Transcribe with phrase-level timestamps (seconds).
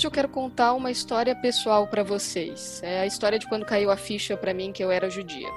[0.00, 2.80] Hoje eu quero contar uma história pessoal para vocês.
[2.82, 5.50] É a história de quando caiu a ficha para mim que eu era judia.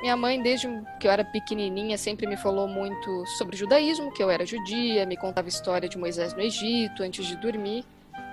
[0.00, 0.66] Minha mãe, desde
[0.98, 5.18] que eu era pequenininha, sempre me falou muito sobre judaísmo, que eu era judia, me
[5.18, 7.84] contava história de Moisés no Egito antes de dormir.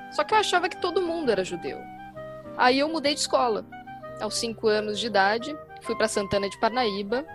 [0.10, 1.80] Só que eu achava que todo mundo era judeu.
[2.56, 3.66] Aí eu mudei de escola.
[4.22, 7.26] Aos cinco anos de idade, fui para Santana de Parnaíba,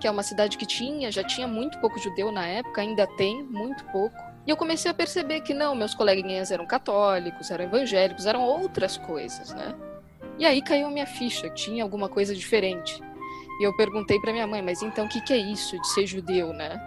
[0.00, 3.42] que é uma cidade que tinha, já tinha muito pouco judeu na época, ainda tem
[3.42, 4.29] muito pouco.
[4.50, 8.96] E eu comecei a perceber que não, meus coleguinhas eram católicos, eram evangélicos, eram outras
[8.96, 9.76] coisas, né?
[10.40, 13.00] E aí caiu a minha ficha, tinha alguma coisa diferente.
[13.60, 16.04] E eu perguntei para minha mãe, mas então o que, que é isso de ser
[16.04, 16.80] judeu, né?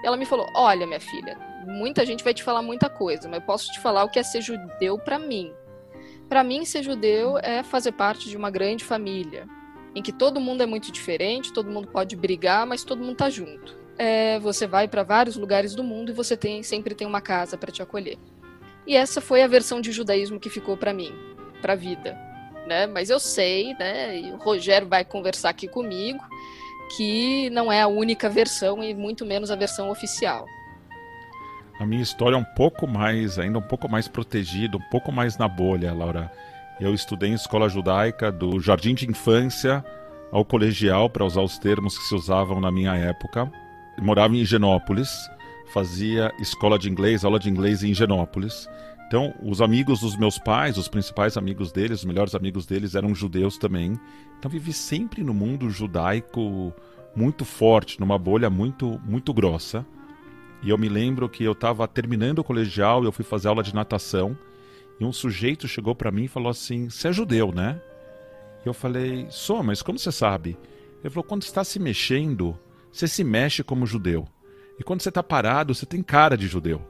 [0.00, 3.40] E ela me falou: Olha, minha filha, muita gente vai te falar muita coisa, mas
[3.40, 5.52] eu posso te falar o que é ser judeu para mim.
[6.28, 9.48] Para mim, ser judeu é fazer parte de uma grande família,
[9.92, 13.28] em que todo mundo é muito diferente, todo mundo pode brigar, mas todo mundo tá
[13.28, 13.81] junto.
[14.02, 17.56] É, você vai para vários lugares do mundo e você tem sempre tem uma casa
[17.56, 18.18] para te acolher.
[18.86, 21.12] E essa foi a versão de judaísmo que ficou para mim,
[21.60, 22.32] para a vida
[22.66, 22.86] né?
[22.86, 24.18] Mas eu sei, né?
[24.18, 26.20] E o Rogério vai conversar aqui comigo
[26.96, 30.44] que não é a única versão e muito menos a versão oficial.
[31.80, 35.38] A minha história é um pouco mais, ainda um pouco mais protegida, um pouco mais
[35.38, 36.30] na bolha, Laura.
[36.78, 39.84] Eu estudei em escola judaica do jardim de infância
[40.30, 43.50] ao colegial, para usar os termos que se usavam na minha época.
[44.00, 45.10] Morava em Higienópolis,
[45.72, 48.68] fazia escola de inglês, aula de inglês em Higienópolis.
[49.06, 53.14] Então, os amigos dos meus pais, os principais amigos deles, os melhores amigos deles eram
[53.14, 53.98] judeus também.
[54.38, 56.72] Então, vivi sempre no mundo judaico
[57.14, 59.84] muito forte, numa bolha muito muito grossa.
[60.62, 63.74] E eu me lembro que eu estava terminando o colegial eu fui fazer aula de
[63.74, 64.36] natação.
[64.98, 67.80] E um sujeito chegou para mim e falou assim: Você é judeu, né?
[68.64, 70.56] E eu falei: Sou, mas como você sabe?
[71.02, 72.58] Ele falou: Quando está se mexendo,
[72.92, 74.28] você se mexe como judeu.
[74.78, 76.82] E quando você está parado, você tem cara de judeu.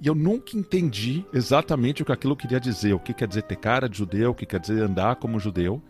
[0.00, 2.92] E eu nunca entendi exatamente o que aquilo queria dizer.
[2.92, 5.82] O que quer dizer ter cara de judeu, o que quer dizer andar como judeu.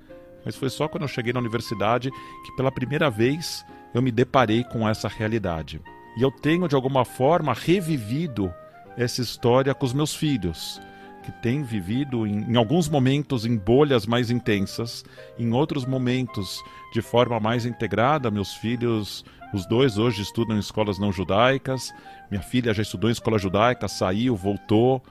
[0.44, 3.64] Mas foi só quando eu cheguei na universidade que pela primeira vez
[3.94, 5.80] eu me deparei com essa realidade.
[6.16, 8.52] E eu tenho, de alguma forma, revivido
[8.96, 10.80] essa história com os meus filhos,
[11.28, 15.04] que têm vivido, em, em alguns momentos, em bolhas mais intensas,
[15.38, 18.30] em outros momentos, de forma mais integrada.
[18.30, 21.92] Meus filhos os dois hoje estudam em escolas não judaicas.
[22.30, 25.02] Minha filha já estudou em escola judaica, saiu, voltou.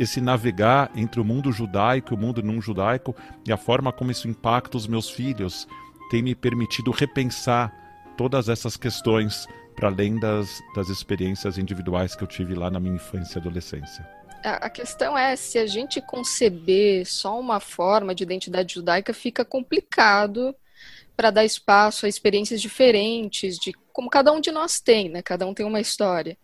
[0.00, 3.14] Esse navegar entre o mundo judaico e o mundo não judaico
[3.46, 5.68] e a forma como isso impacta os meus filhos
[6.10, 7.72] tem me permitido repensar
[8.16, 9.46] todas essas questões
[9.76, 14.21] para além das, das experiências individuais que eu tive lá na minha infância e adolescência.
[14.44, 20.54] A questão é, se a gente conceber só uma forma de identidade judaica, fica complicado
[21.16, 25.22] para dar espaço a experiências diferentes, de como cada um de nós tem, né?
[25.22, 26.36] Cada um tem uma história.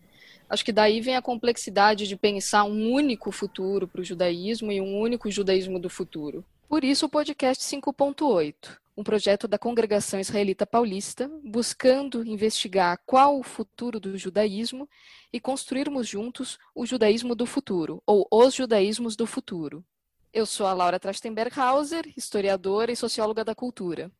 [0.49, 4.81] Acho que daí vem a complexidade de pensar um único futuro para o judaísmo e
[4.81, 6.43] um único judaísmo do futuro.
[6.67, 8.55] Por isso o podcast 5.8,
[8.99, 14.89] um projeto da Congregação Israelita Paulista, buscando investigar qual o futuro do judaísmo
[15.31, 19.85] e construirmos juntos o judaísmo do futuro, ou os judaísmos do futuro.
[20.33, 24.11] Eu sou a Laura Trachtenberg-Hauser, historiadora e socióloga da cultura.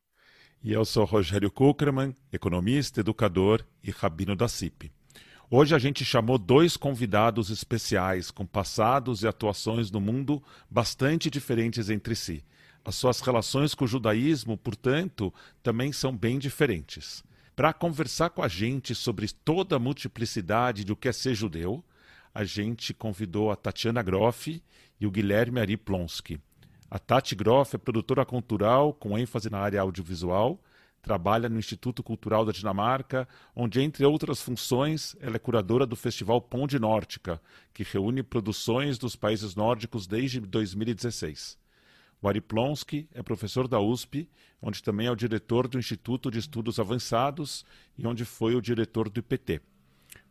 [0.64, 4.90] E eu sou Rogério Kuckerman, economista, educador e rabino da CIP.
[5.50, 11.90] Hoje a gente chamou dois convidados especiais com passados e atuações no mundo bastante diferentes
[11.90, 12.42] entre si.
[12.84, 15.32] As suas relações com o judaísmo, portanto,
[15.62, 17.22] também são bem diferentes.
[17.54, 21.84] Para conversar com a gente sobre toda a multiplicidade do que é ser judeu,
[22.34, 24.62] a gente convidou a Tatiana Groff
[24.98, 26.40] e o Guilherme Ari Plonsky.
[26.90, 30.60] A Tati Groff é produtora cultural com ênfase na área audiovisual,
[31.02, 36.40] trabalha no Instituto Cultural da Dinamarca, onde, entre outras funções, ela é curadora do Festival
[36.40, 37.40] Ponte Nórdica,
[37.72, 41.58] que reúne produções dos países nórdicos desde 2016.
[42.22, 44.28] O Ari Plonsky é professor da USP,
[44.60, 47.64] onde também é o diretor do Instituto de Estudos Avançados
[47.96, 49.60] e onde foi o diretor do IPT.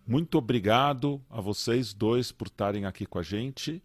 [0.06, 3.81] Muito obrigado a vocês dois por estarem aqui com a gente.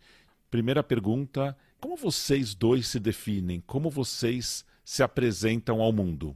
[0.50, 3.62] Primeira pergunta como vocês dois se definem?
[3.66, 6.34] Como vocês se apresentam ao mundo?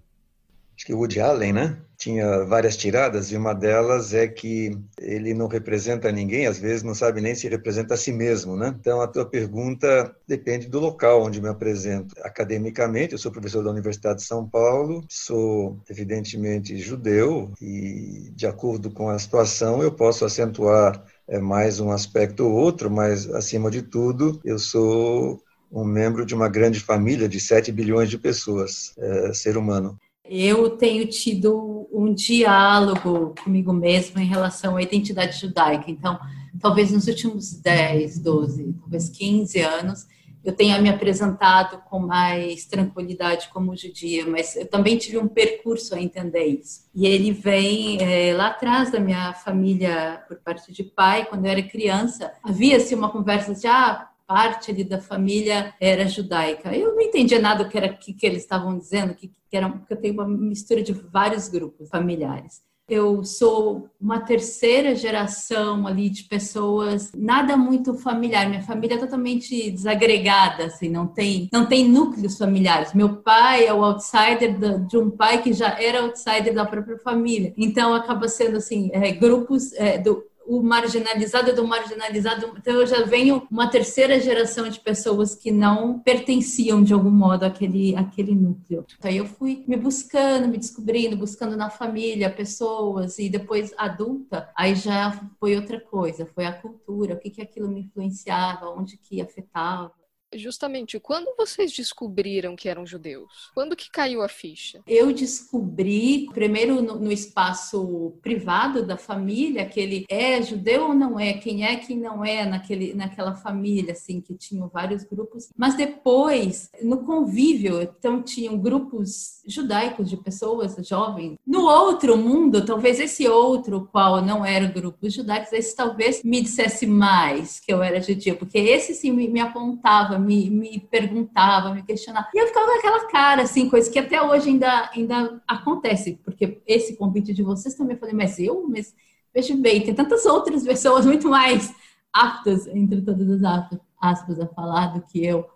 [0.79, 1.77] Acho que o Woody Allen, né?
[1.97, 6.95] Tinha várias tiradas e uma delas é que ele não representa ninguém, às vezes não
[6.95, 8.73] sabe nem se representa a si mesmo, né?
[8.79, 12.15] Então a tua pergunta depende do local onde me apresento.
[12.23, 18.89] Academicamente, eu sou professor da Universidade de São Paulo, sou evidentemente judeu e de acordo
[18.89, 23.83] com a situação eu posso acentuar é mais um aspecto ou outro, mas, acima de
[23.83, 29.33] tudo, eu sou um membro de uma grande família de 7 bilhões de pessoas, é,
[29.35, 29.99] ser humano.
[30.29, 35.91] Eu tenho tido um diálogo comigo mesmo em relação à identidade judaica.
[35.91, 36.19] Então,
[36.61, 40.07] talvez nos últimos 10, 12, talvez 15 anos,
[40.45, 45.95] eu tenha me apresentado com mais tranquilidade como judia, mas eu também tive um percurso
[45.95, 46.89] a entender isso.
[46.95, 51.51] E ele vem é, lá atrás da minha família, por parte de pai, quando eu
[51.51, 56.77] era criança, havia-se uma conversa de, ah, parte ali da família era judaica.
[56.77, 59.71] Eu não entendia nada do que era que, que eles estavam dizendo, que, que era
[59.71, 62.61] porque eu tenho uma mistura de vários grupos familiares.
[62.87, 68.49] Eu sou uma terceira geração ali de pessoas, nada muito familiar.
[68.49, 72.95] Minha família é totalmente desagregada, assim, não tem, não tem núcleos familiares.
[72.95, 77.53] Meu pai é o outsider de um pai que já era outsider da própria família.
[77.59, 82.55] Então acaba sendo assim, é, grupos é, do o marginalizado do marginalizado.
[82.57, 87.45] Então eu já venho uma terceira geração de pessoas que não pertenciam de algum modo
[87.45, 88.87] àquele, àquele núcleo.
[88.99, 94.75] Então eu fui me buscando, me descobrindo, buscando na família pessoas e depois adulta, aí
[94.75, 99.21] já foi outra coisa, foi a cultura, o que que aquilo me influenciava, onde que
[99.21, 99.98] afetava
[100.35, 103.51] justamente quando vocês descobriram que eram judeus?
[103.55, 104.81] Quando que caiu a ficha?
[104.87, 111.19] Eu descobri primeiro no, no, espaço privado da família que ele é judeu ou não
[111.19, 115.75] é, quem é quem não é naquele, naquela família assim que tinham vários grupos, mas
[115.75, 121.39] depois no convívio então tinham grupos judaicos de pessoas jovens.
[121.47, 126.87] No outro mundo, talvez esse outro qual não era grupo judaico, esse talvez me dissesse
[126.87, 131.83] mais que eu era judia, porque esse sim me, me apontava me, me perguntava, me
[131.83, 132.29] questionava.
[132.35, 136.61] E eu ficava com aquela cara, assim, coisa que até hoje ainda, ainda acontece, porque
[136.67, 138.95] esse convite de vocês também eu falei, mas eu, mas
[139.35, 141.75] veja bem, tem tantas outras pessoas muito mais
[142.13, 145.49] aptas, entre todas as aspas, a falar do que eu.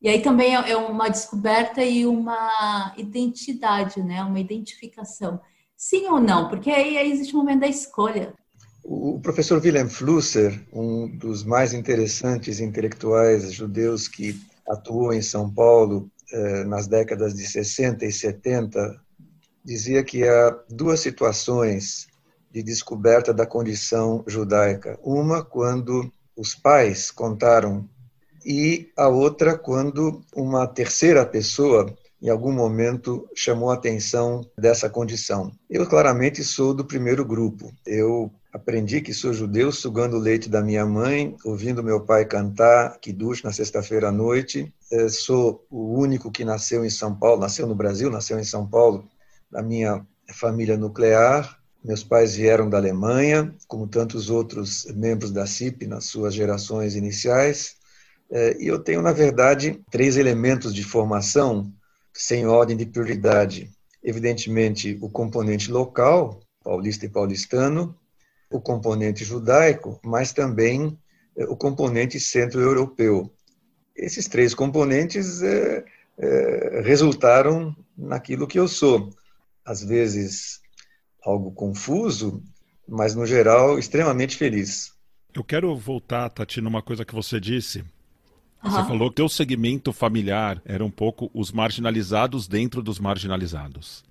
[0.00, 4.22] E aí também é, é uma descoberta e uma identidade, né?
[4.22, 5.40] Uma identificação.
[5.76, 6.48] Sim ou não?
[6.48, 8.34] Porque aí, aí existe o momento da escolha.
[8.88, 16.08] O professor Wilhelm Flusser, um dos mais interessantes intelectuais judeus que atuou em São Paulo
[16.32, 18.96] eh, nas décadas de 60 e 70,
[19.64, 22.06] dizia que há duas situações
[22.52, 24.96] de descoberta da condição judaica.
[25.02, 27.88] Uma quando os pais contaram
[28.44, 31.92] e a outra quando uma terceira pessoa
[32.22, 35.50] em algum momento chamou a atenção dessa condição.
[35.68, 37.72] Eu claramente sou do primeiro grupo.
[37.84, 42.98] Eu Aprendi que sou judeu sugando o leite da minha mãe, ouvindo meu pai cantar
[43.00, 44.72] Kiddush na sexta-feira à noite.
[44.90, 48.66] Eu sou o único que nasceu em São Paulo, nasceu no Brasil, nasceu em São
[48.66, 49.06] Paulo,
[49.50, 51.60] da minha família nuclear.
[51.84, 57.76] Meus pais vieram da Alemanha, como tantos outros membros da CIP nas suas gerações iniciais.
[58.30, 61.70] É, e eu tenho, na verdade, três elementos de formação
[62.10, 63.70] sem ordem de prioridade.
[64.02, 67.94] Evidentemente, o componente local, paulista e paulistano,
[68.50, 70.98] o componente judaico, mas também
[71.36, 73.32] eh, o componente centro-europeu.
[73.94, 75.84] Esses três componentes é,
[76.18, 79.10] é, resultaram naquilo que eu sou.
[79.64, 80.60] Às vezes
[81.24, 82.42] algo confuso,
[82.86, 84.92] mas no geral extremamente feliz.
[85.34, 87.80] Eu quero voltar, Tati, numa coisa que você disse.
[88.62, 88.70] Uhum.
[88.70, 94.04] Você falou que teu segmento familiar era um pouco os marginalizados dentro dos marginalizados.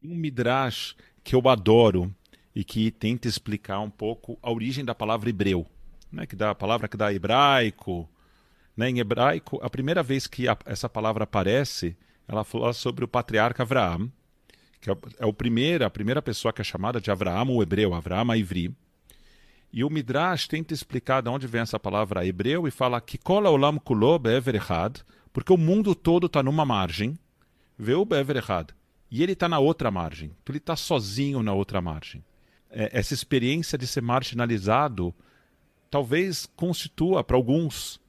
[0.00, 2.14] Tem um midrash que eu adoro,
[2.54, 5.66] e que tenta explicar um pouco a origem da palavra hebreu,
[6.10, 8.08] né, que dá a palavra que dá hebraico.
[8.76, 11.96] Né, em hebraico, a primeira vez que a, essa palavra aparece,
[12.28, 14.10] ela fala sobre o patriarca Abraão,
[14.80, 17.94] que é, é o primeiro, a primeira pessoa que é chamada de Abraão, o hebreu,
[17.94, 18.74] Abraão Ivri.
[19.72, 23.50] E o Midrash tenta explicar de onde vem essa palavra hebreu e fala que kola
[23.50, 24.60] olam kulo be'ever
[25.32, 27.18] porque o mundo todo está numa margem,
[27.76, 28.06] vê o
[29.10, 30.30] e ele está na outra margem.
[30.42, 32.22] Então ele está sozinho na outra margem
[32.74, 35.14] essa experiência de ser marginalizado
[35.90, 38.00] talvez constitua para alguns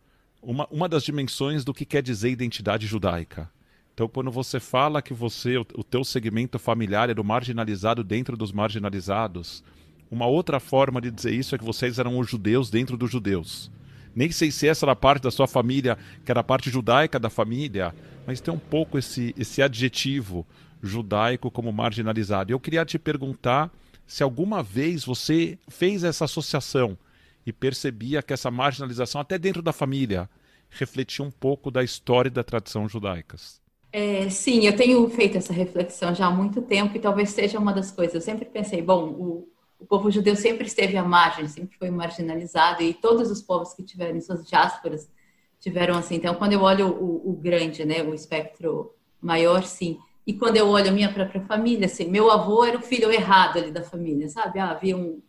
[0.42, 3.50] uma, uma das dimensões do que quer dizer identidade judaica.
[3.94, 8.36] Então, quando você fala que você, o, o teu segmento familiar é do marginalizado dentro
[8.36, 9.64] dos marginalizados,
[10.12, 13.72] uma outra forma de dizer isso é que vocês eram os judeus dentro dos judeus.
[14.16, 17.30] Nem sei se essa era parte da sua família, que era a parte judaica da
[17.30, 17.94] família,
[18.26, 20.46] mas tem um pouco esse, esse adjetivo
[20.82, 22.52] judaico como marginalizado.
[22.52, 23.72] Eu queria te perguntar
[24.06, 26.98] se alguma vez você fez essa associação
[27.46, 30.30] e percebia que essa marginalização, até dentro da família,
[30.70, 33.62] refletia um pouco da história e da tradição judaicas.
[33.92, 37.72] É, sim, eu tenho feito essa reflexão já há muito tempo e talvez seja uma
[37.72, 38.16] das coisas.
[38.16, 42.84] Eu sempre pensei, bom, o, o povo judeu sempre esteve à margem, sempre foi marginalizado
[42.84, 45.10] e todos os povos que tiveram suas diásporas
[45.60, 46.16] tiveram assim.
[46.16, 50.68] Então, quando eu olho o, o grande, né, o espectro maior, sim, e quando eu
[50.68, 54.28] olho a minha própria família, assim, meu avô era o filho errado ali da família,
[54.28, 54.60] sabe?
[54.60, 55.22] Ah, havia um,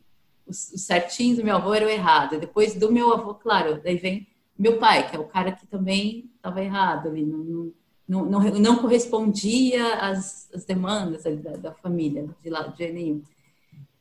[0.46, 2.40] os, os certinhos meu avô era o errado.
[2.40, 4.26] Depois do meu avô, claro, daí vem
[4.58, 7.72] meu pai, que é o cara que também estava errado ali, não,
[8.08, 13.22] não, não, não correspondia às, às demandas da, da, família, de lado de nenhum.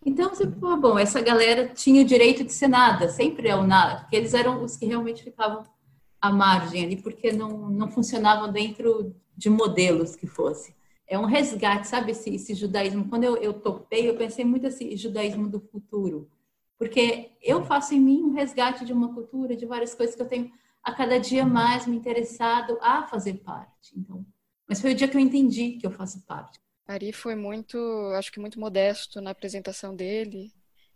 [0.06, 3.66] Então, você, pô, bom, essa galera tinha o direito de ser nada, sempre é o
[3.66, 5.64] nada, porque eles eram os que realmente ficavam
[6.22, 10.74] à margem ali, porque não, não funcionavam dentro de modelos que fosse.
[11.08, 13.08] É um resgate, sabe, esse, esse judaísmo.
[13.08, 16.30] Quando eu, eu topei, eu pensei muito assim, judaísmo do futuro
[16.78, 20.28] porque eu faço em mim um resgate de uma cultura, de várias coisas que eu
[20.28, 20.52] tenho
[20.84, 23.98] a cada dia mais me interessado a fazer parte.
[23.98, 24.26] Então,
[24.68, 26.60] mas foi o dia que eu entendi que eu faço parte.
[26.88, 27.78] Ari foi muito,
[28.16, 30.52] acho que muito modesto na apresentação dele.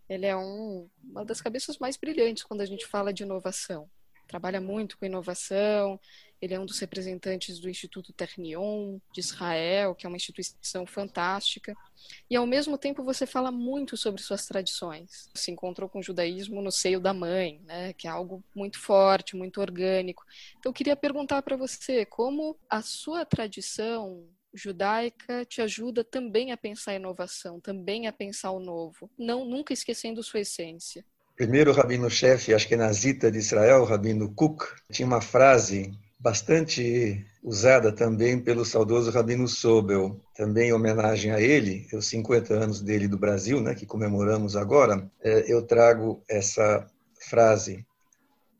[0.08, 3.88] Ele é um, uma das cabeças mais brilhantes quando a gente fala de inovação.
[4.28, 5.98] Trabalha muito com inovação,
[6.40, 11.74] ele é um dos representantes do Instituto Ternion de Israel, que é uma instituição fantástica.
[12.30, 15.28] E ao mesmo tempo você fala muito sobre suas tradições.
[15.34, 19.36] Se encontrou com o judaísmo no seio da mãe, né, que é algo muito forte,
[19.36, 20.24] muito orgânico.
[20.58, 26.56] Então eu queria perguntar para você como a sua tradição judaica te ajuda também a
[26.56, 31.04] pensar a inovação, também a pensar o novo, não nunca esquecendo sua essência.
[31.36, 37.24] Primeiro, o rabino-chefe acho que nazita de Israel, o rabino Cook, tinha uma frase bastante
[37.42, 43.08] usada também pelo saudoso Rabino Sobel, também em homenagem a ele, os 50 anos dele
[43.08, 46.86] do Brasil, né, que comemoramos agora, é, eu trago essa
[47.28, 47.86] frase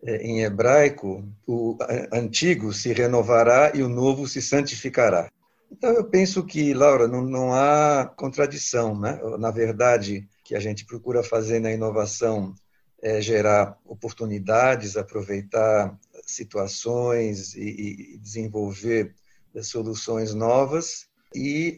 [0.03, 1.77] é, em hebraico: o
[2.11, 5.29] antigo se renovará e o novo se santificará.
[5.71, 8.99] Então, eu penso que, Laura, não, não há contradição.
[8.99, 9.21] Né?
[9.39, 12.55] Na verdade, que a gente procura fazer na inovação
[13.03, 15.97] é gerar oportunidades, aproveitar
[16.35, 19.15] situações e, e desenvolver
[19.63, 21.77] soluções novas e,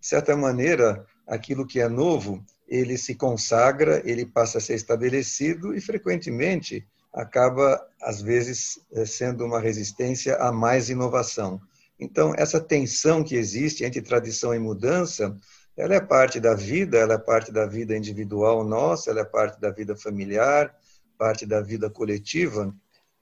[0.00, 5.74] de certa maneira, aquilo que é novo, ele se consagra, ele passa a ser estabelecido
[5.74, 11.60] e, frequentemente, acaba, às vezes, sendo uma resistência a mais inovação.
[11.98, 15.36] Então, essa tensão que existe entre tradição e mudança,
[15.76, 19.60] ela é parte da vida, ela é parte da vida individual nossa, ela é parte
[19.60, 20.74] da vida familiar,
[21.16, 22.74] parte da vida coletiva,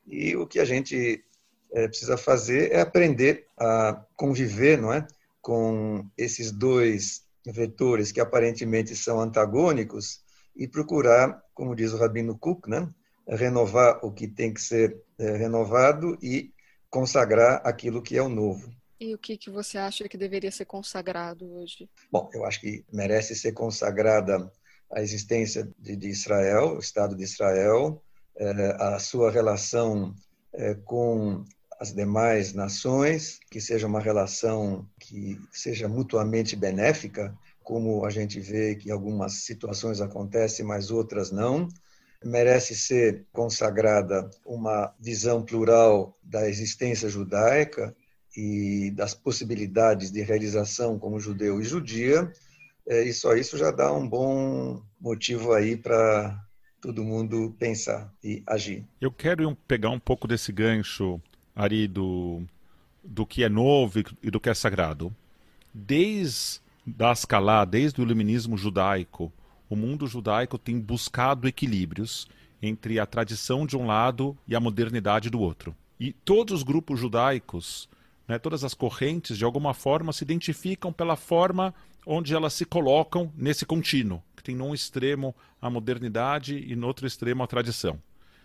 [0.07, 1.25] e o que a gente
[1.73, 5.07] é, precisa fazer é aprender a conviver não é,
[5.41, 10.21] com esses dois vetores que aparentemente são antagônicos
[10.55, 12.89] e procurar, como diz o Rabino Cook, né,
[13.29, 16.53] renovar o que tem que ser é, renovado e
[16.89, 18.73] consagrar aquilo que é o novo.
[18.99, 21.89] E o que, que você acha que deveria ser consagrado hoje?
[22.11, 24.51] Bom, eu acho que merece ser consagrada
[24.91, 28.03] a existência de, de Israel, o Estado de Israel,
[28.79, 30.15] a sua relação
[30.53, 31.45] é, com
[31.79, 38.75] as demais nações, que seja uma relação que seja mutuamente benéfica, como a gente vê
[38.75, 41.69] que algumas situações acontecem, mas outras não.
[42.25, 47.95] Merece ser consagrada uma visão plural da existência judaica
[48.37, 52.31] e das possibilidades de realização como judeu e judia,
[52.89, 56.46] é, e só isso já dá um bom motivo aí para
[56.87, 58.85] todo mundo pensar e agir.
[59.01, 61.21] Eu quero pegar um pouco desse gancho,
[61.55, 62.45] Ari, do,
[63.03, 65.13] do que é novo e do que é sagrado.
[65.75, 69.33] Desde da Ascalá, desde o iluminismo judaico,
[69.69, 72.29] o mundo judaico tem buscado equilíbrios
[72.63, 75.75] entre a tradição de um lado e a modernidade do outro.
[75.99, 77.89] E todos os grupos judaicos,
[78.29, 81.75] né, todas as correntes, de alguma forma se identificam pela forma
[82.07, 87.43] onde elas se colocam nesse contínuo tem num extremo a modernidade e no outro extremo
[87.43, 88.01] a tradição.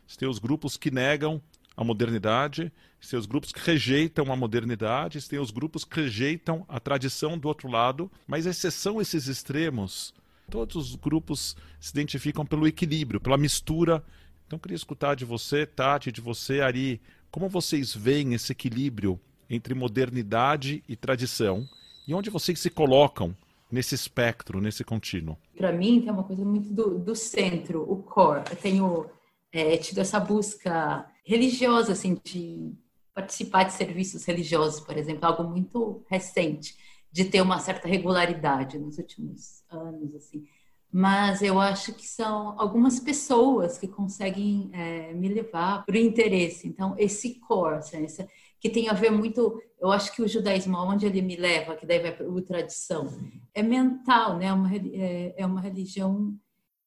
[0.07, 1.39] Você tem os grupos que negam
[1.77, 6.01] a modernidade, você tem os grupos que rejeitam a modernidade, você tem os grupos que
[6.01, 10.11] rejeitam a tradição do outro lado, mas exceção esses extremos,
[10.49, 14.03] todos os grupos se identificam pelo equilíbrio, pela mistura.
[14.47, 19.75] Então, queria escutar de você, Tati, de você, Ari, como vocês veem esse equilíbrio entre
[19.75, 21.65] modernidade e tradição
[22.07, 23.35] e onde vocês se colocam
[23.71, 25.37] nesse espectro, nesse contínuo?
[25.55, 28.43] Para mim, tem uma coisa muito do, do centro, o core.
[28.49, 29.05] Eu tenho
[29.51, 32.73] é, tido essa busca religiosa, assim, de
[33.13, 36.75] participar de serviços religiosos, por exemplo, algo muito recente,
[37.11, 40.43] de ter uma certa regularidade nos últimos anos, assim.
[40.91, 46.67] Mas eu acho que são algumas pessoas que conseguem é, me levar para o interesse.
[46.67, 48.27] Então, esse core, assim, essa,
[48.61, 51.85] que tem a ver muito, eu acho que o judaísmo, onde ele me leva, que
[51.85, 53.07] daí vai para a tradição,
[53.55, 54.45] é mental, né?
[54.45, 56.37] É uma, é, é uma religião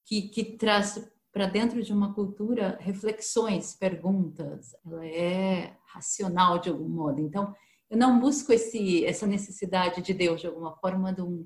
[0.04, 6.88] que, que traz para dentro de uma cultura reflexões, perguntas, ela é racional de algum
[6.88, 7.20] modo.
[7.20, 7.52] Então,
[7.90, 11.44] eu não busco esse, essa necessidade de Deus de alguma forma, de um,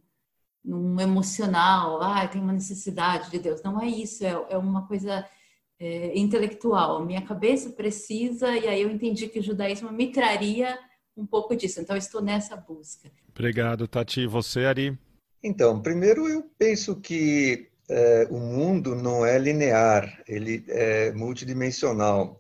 [1.01, 3.63] emocional, ah, tem uma necessidade de Deus.
[3.63, 5.27] Não é isso, é, é uma coisa
[5.79, 7.05] é, intelectual.
[7.05, 10.79] Minha cabeça precisa, e aí eu entendi que o judaísmo me traria
[11.17, 11.81] um pouco disso.
[11.81, 13.11] Então, eu estou nessa busca.
[13.31, 14.27] Obrigado, Tati.
[14.27, 14.99] Você, Ari?
[15.43, 22.39] Então, primeiro eu penso que é, o mundo não é linear, ele é multidimensional.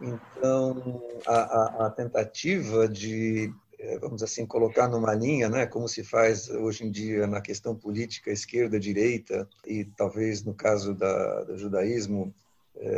[0.00, 6.04] Então, a, a, a tentativa de é, vamos assim colocar numa linha, né, como se
[6.04, 11.56] faz hoje em dia na questão política esquerda direita e talvez no caso da, do
[11.56, 12.34] judaísmo,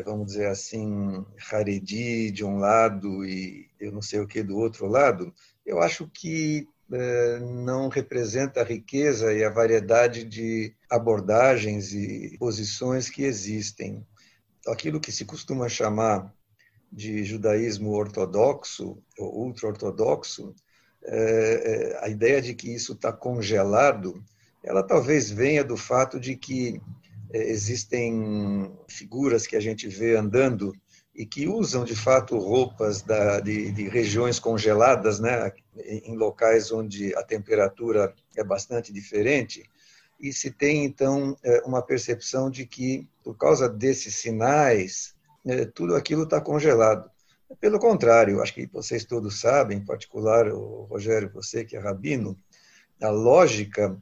[0.05, 4.87] vamos dizer assim, Haredi de um lado e eu não sei o que do outro
[4.87, 5.35] lado,
[5.67, 13.09] eu acho que é, não representa a riqueza e a variedade de abordagens e posições
[13.09, 14.07] que existem.
[14.69, 16.33] Aquilo que se costuma chamar
[16.93, 20.55] de judaísmo ortodoxo ou ultra-ortodoxo
[21.05, 24.23] é, é, a ideia de que isso está congelado,
[24.63, 27.02] ela talvez venha do fato de que é,
[27.33, 30.73] existem figuras que a gente vê andando
[31.15, 37.15] e que usam de fato roupas da, de, de, regiões congeladas, né, em locais onde
[37.15, 39.63] a temperatura é bastante diferente,
[40.19, 41.37] e se tem então
[41.67, 45.15] uma percepção de que por causa desses sinais
[45.75, 47.11] tudo aquilo está congelado.
[47.61, 52.39] Pelo contrário, acho que vocês todos sabem, em particular o Rogério, você que é rabino,
[53.01, 53.97] a lógica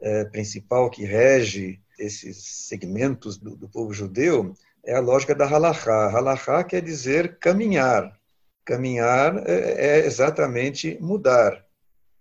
[0.00, 6.10] é, principal que rege esses segmentos do, do, povo judeu é a lógica da halachá.
[6.10, 8.18] Halachá quer dizer caminhar.
[8.64, 11.64] Caminhar é, é exatamente mudar.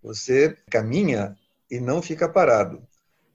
[0.01, 1.37] Você caminha
[1.69, 2.81] e não fica parado.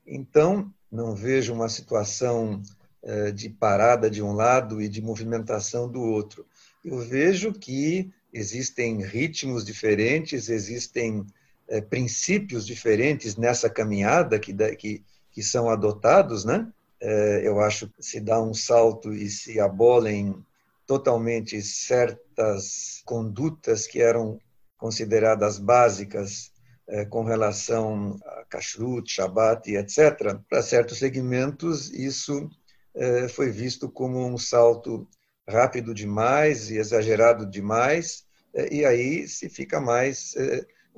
[0.06, 2.62] Então, não vejo uma situação
[3.02, 6.46] é, de parada de um lado e de movimentação do outro
[6.84, 11.26] eu vejo que existem ritmos diferentes, existem
[11.68, 16.70] é, princípios diferentes nessa caminhada que, que, que são adotados, né?
[17.00, 20.44] É, eu acho que se dá um salto e se abolem
[20.86, 24.38] totalmente certas condutas que eram
[24.76, 26.52] consideradas básicas
[26.88, 30.38] é, com relação a kashrut, shabat e etc.
[30.48, 32.50] Para certos segmentos, isso
[32.94, 35.08] é, foi visto como um salto
[35.48, 38.24] rápido demais e exagerado demais,
[38.70, 40.34] e aí se fica mais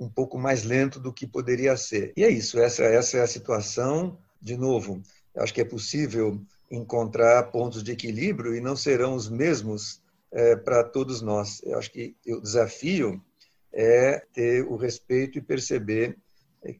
[0.03, 2.12] um pouco mais lento do que poderia ser.
[2.17, 4.19] E é isso, essa, essa é a situação.
[4.41, 5.01] De novo,
[5.37, 10.83] acho que é possível encontrar pontos de equilíbrio e não serão os mesmos é, para
[10.83, 11.62] todos nós.
[11.62, 13.23] Eu acho que o desafio
[13.73, 16.19] é ter o respeito e perceber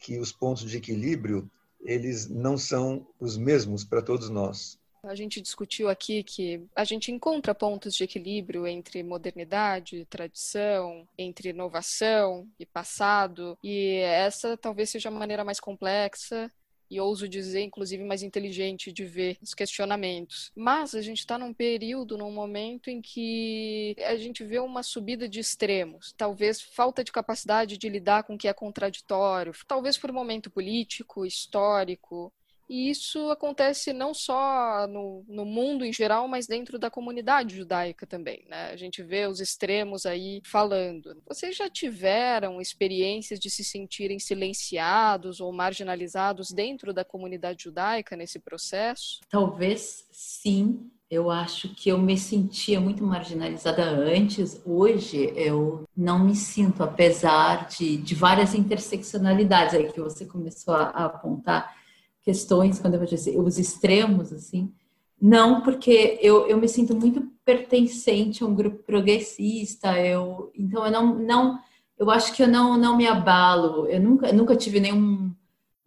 [0.01, 1.49] que os pontos de equilíbrio
[1.81, 4.79] eles não são os mesmos para todos nós.
[5.05, 11.09] A gente discutiu aqui que a gente encontra pontos de equilíbrio entre modernidade e tradição,
[11.19, 16.49] entre inovação e passado, e essa talvez seja a maneira mais complexa
[16.89, 20.53] e ouso dizer, inclusive, mais inteligente de ver os questionamentos.
[20.55, 25.29] Mas a gente está num período, num momento em que a gente vê uma subida
[25.29, 30.13] de extremos, talvez falta de capacidade de lidar com o que é contraditório, talvez por
[30.13, 32.33] momento político, histórico,
[32.73, 38.07] e isso acontece não só no, no mundo em geral, mas dentro da comunidade judaica
[38.07, 38.47] também.
[38.49, 38.71] Né?
[38.71, 41.15] A gente vê os extremos aí falando.
[41.29, 48.39] Vocês já tiveram experiências de se sentirem silenciados ou marginalizados dentro da comunidade judaica nesse
[48.39, 49.21] processo?
[49.29, 50.91] Talvez sim.
[51.11, 54.63] Eu acho que eu me sentia muito marginalizada antes.
[54.65, 60.85] Hoje eu não me sinto, apesar de, de várias interseccionalidades aí que você começou a,
[60.85, 61.82] a apontar
[62.23, 64.73] questões, quando eu disse os extremos, assim,
[65.21, 70.91] não, porque eu, eu me sinto muito pertencente a um grupo progressista, eu, então eu
[70.91, 71.59] não, não,
[71.99, 75.33] eu acho que eu não, não me abalo, eu nunca, eu nunca tive nenhum,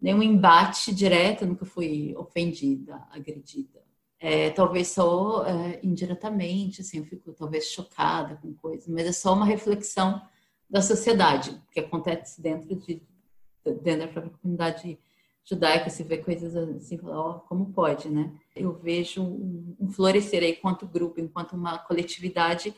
[0.00, 3.84] nenhum embate direto, nunca fui ofendida, agredida.
[4.18, 9.34] É, talvez só é, indiretamente, assim, eu fico talvez chocada com coisas, mas é só
[9.34, 10.22] uma reflexão
[10.68, 13.02] da sociedade que acontece dentro de
[13.82, 14.98] dentro da própria comunidade
[15.48, 18.32] judaica, se vê coisas assim, ó, como pode, né?
[18.54, 22.74] Eu vejo um florescer aí, enquanto grupo, enquanto uma coletividade,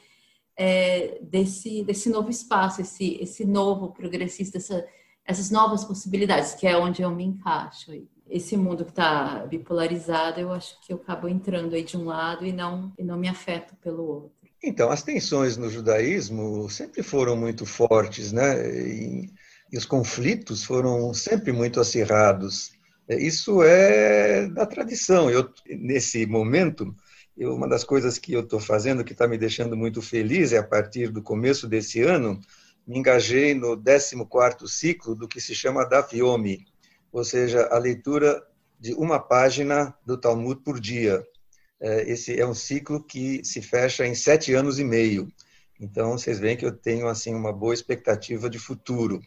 [0.55, 4.87] é, desse, desse novo espaço, esse, esse novo progressista, essa,
[5.25, 7.93] essas novas possibilidades, que é onde eu me encaixo.
[8.29, 12.45] Esse mundo que está bipolarizado, eu acho que eu acabo entrando aí de um lado
[12.45, 14.39] e não, e não me afeto pelo outro.
[14.63, 18.55] Então, as tensões no judaísmo sempre foram muito fortes, né?
[19.73, 22.73] E os conflitos foram sempre muito acirrados.
[23.09, 25.31] É, isso é da tradição.
[25.31, 26.95] Eu, nesse momento,
[27.37, 30.59] eu, uma das coisas que eu estou fazendo que está me deixando muito feliz é,
[30.59, 32.41] a partir do começo desse ano,
[32.87, 36.65] me engajei no 14º ciclo do que se chama DAF Yomi,
[37.13, 38.43] ou seja, a leitura
[38.81, 41.25] de uma página do Talmud por dia.
[41.81, 45.29] É, esse é um ciclo que se fecha em sete anos e meio.
[45.81, 49.21] Então, vocês veem que eu tenho assim uma boa expectativa de futuro.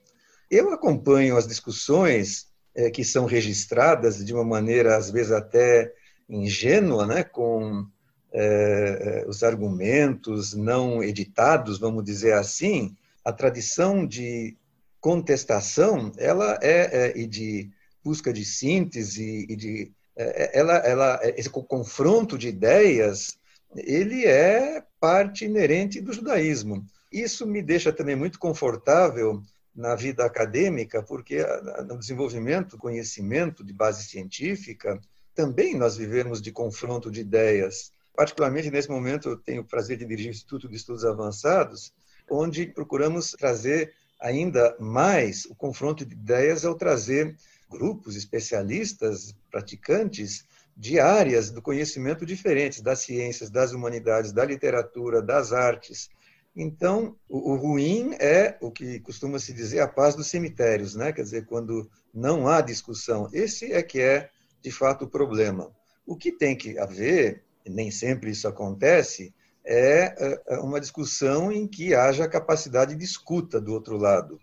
[0.52, 5.94] Eu acompanho as discussões é, que são registradas de uma maneira, às vezes, até
[6.28, 7.88] ingênua, né, com
[8.34, 12.94] é, os argumentos não editados, vamos dizer assim.
[13.24, 14.58] A tradição de
[15.00, 17.70] contestação, ela é, é e de
[18.04, 23.38] busca de síntese e de é, ela, ela, esse confronto de ideias,
[23.74, 26.86] ele é parte inerente do judaísmo.
[27.10, 29.42] Isso me deixa também muito confortável
[29.73, 31.45] na vida acadêmica, porque
[31.88, 34.99] no desenvolvimento do conhecimento de base científica,
[35.34, 37.91] também nós vivemos de confronto de ideias.
[38.13, 41.93] Particularmente nesse momento, eu tenho o prazer de dirigir o Instituto de Estudos Avançados,
[42.29, 47.36] onde procuramos trazer ainda mais o confronto de ideias ao trazer
[47.69, 55.51] grupos especialistas, praticantes de áreas do conhecimento diferentes, das ciências, das humanidades, da literatura, das
[55.51, 56.10] artes.
[56.56, 61.14] Então, o, o ruim é o que costuma se dizer a paz dos cemitérios, né?
[61.14, 63.30] Quer dizer, quando não há discussão.
[63.32, 64.30] Esse é que é,
[64.62, 65.72] de fato, o problema.
[66.06, 69.34] O que tem que haver, nem sempre isso acontece,
[69.64, 74.40] é, é uma discussão em que haja capacidade de escuta do outro lado.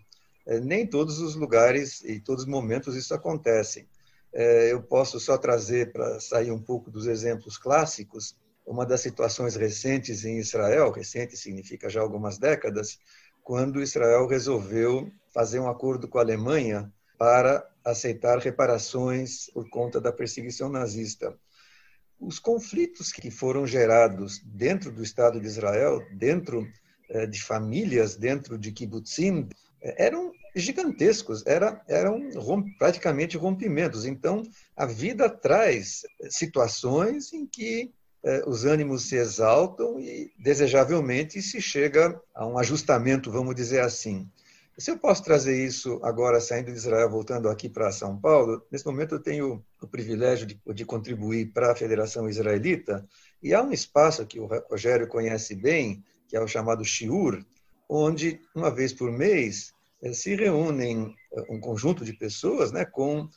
[0.47, 3.87] É, nem todos os lugares e todos os momentos isso acontece.
[4.33, 8.35] É, eu posso só trazer, para sair um pouco dos exemplos clássicos,
[8.69, 12.99] uma das situações recentes em Israel, recente significa já algumas décadas,
[13.41, 20.11] quando Israel resolveu fazer um acordo com a Alemanha para aceitar reparações por conta da
[20.11, 21.35] perseguição nazista.
[22.19, 26.67] Os conflitos que foram gerados dentro do Estado de Israel, dentro
[27.09, 29.49] é, de famílias, dentro de kibbutzim,
[29.81, 32.29] eram gigantescos, era, eram
[32.77, 34.05] praticamente rompimentos.
[34.05, 34.43] Então,
[34.75, 37.98] a vida traz situações em que eh,
[38.45, 44.29] os ânimos se exaltam e, desejavelmente, se chega a um ajustamento, vamos dizer assim.
[44.79, 48.85] Se eu posso trazer isso agora, saindo de Israel, voltando aqui para São Paulo, nesse
[48.85, 53.05] momento eu tenho o privilégio de, de contribuir para a Federação Israelita,
[53.43, 57.43] e há um espaço que o Rogério conhece bem, que é o chamado Shiur,
[57.89, 63.27] onde, uma vez por mês, eh, se reúnem eh, um conjunto de pessoas né, com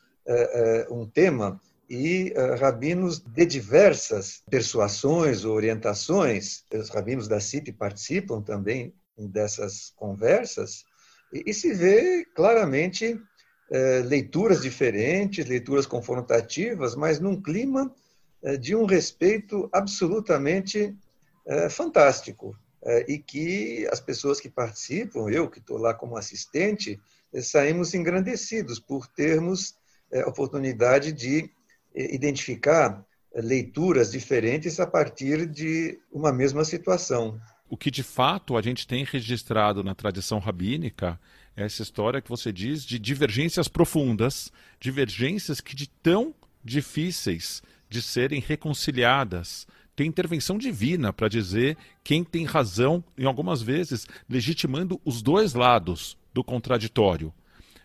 [0.89, 1.61] um tema
[1.95, 10.85] e rabinos de diversas persuasões ou orientações, os rabinos da CIP participam também dessas conversas,
[11.31, 13.21] e, se vê claramente
[14.07, 17.95] leituras diferentes, leituras confrontativas, mas num clima
[18.59, 20.97] de um respeito absolutamente
[21.71, 22.57] fantástico.
[23.07, 26.99] E que as pessoas que participam, eu que estou lá como assistente,
[27.43, 29.75] saímos engrandecidos por termos
[30.13, 31.51] a oportunidade de
[31.95, 37.41] identificar leituras diferentes a partir de uma mesma situação.
[37.69, 41.19] O que de fato a gente tem registrado na tradição rabínica
[41.57, 48.01] é essa história que você diz de divergências profundas, divergências que de tão difíceis de
[48.01, 55.21] serem reconciliadas, tem intervenção divina para dizer quem tem razão, em algumas vezes legitimando os
[55.21, 57.33] dois lados do contraditório.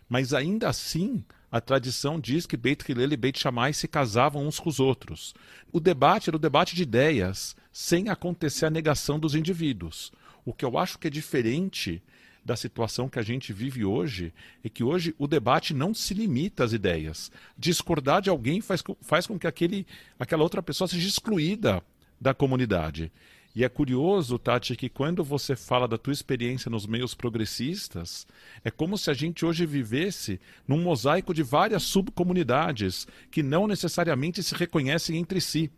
[0.08, 4.60] Mas ainda assim, a tradição diz que Beit Hillel e Beit Shammai se casavam uns
[4.60, 5.34] com os outros.
[5.72, 10.12] O debate era o debate de ideias, sem acontecer a negação dos indivíduos.
[10.44, 12.02] O que eu acho que é diferente
[12.44, 14.32] da situação que a gente vive hoje
[14.64, 17.30] é que hoje o debate não se limita às ideias.
[17.56, 19.86] Discordar de alguém faz, faz com que aquele,
[20.18, 21.82] aquela outra pessoa seja excluída
[22.20, 23.12] da comunidade.
[23.58, 28.24] E é curioso, Tati, que quando você fala da tua experiência nos meios progressistas,
[28.64, 34.44] é como se a gente hoje vivesse num mosaico de várias subcomunidades que não necessariamente
[34.44, 35.72] se reconhecem entre si.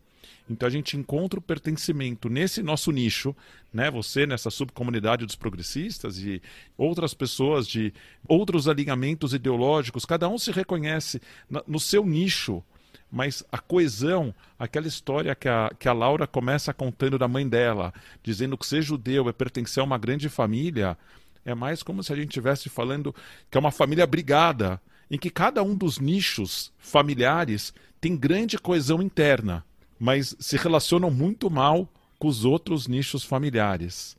[0.47, 3.35] Então a gente encontra o pertencimento nesse nosso nicho,
[3.73, 3.91] né?
[3.91, 6.43] Você nessa subcomunidade dos progressistas e
[6.77, 7.95] outras pessoas de
[8.29, 11.19] outros alinhamentos ideológicos, cada um se reconhece
[11.67, 12.63] no seu nicho
[13.11, 17.93] mas a coesão, aquela história que a, que a Laura começa contando da mãe dela,
[18.23, 20.97] dizendo que ser judeu é pertencer a uma grande família,
[21.45, 23.15] é mais como se a gente estivesse falando
[23.51, 29.03] que é uma família brigada, em que cada um dos nichos familiares tem grande coesão
[29.03, 29.65] interna,
[29.99, 34.17] mas se relacionam muito mal com os outros nichos familiares.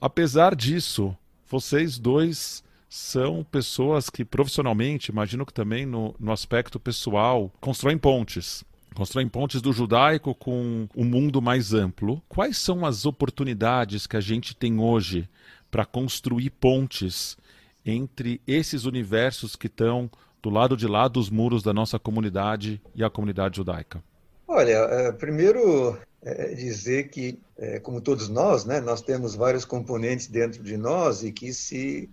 [0.00, 1.16] Apesar disso,
[1.48, 8.62] vocês dois são pessoas que profissionalmente, imagino que também no, no aspecto pessoal, constroem pontes.
[8.94, 12.22] Constroem pontes do judaico com o um mundo mais amplo.
[12.28, 15.26] Quais são as oportunidades que a gente tem hoje
[15.70, 17.34] para construir pontes
[17.82, 20.10] entre esses universos que estão
[20.42, 24.04] do lado de lá dos muros da nossa comunidade e a comunidade judaica?
[24.46, 30.26] Olha, é, primeiro é dizer que, é, como todos nós, né, nós temos vários componentes
[30.26, 32.10] dentro de nós e que se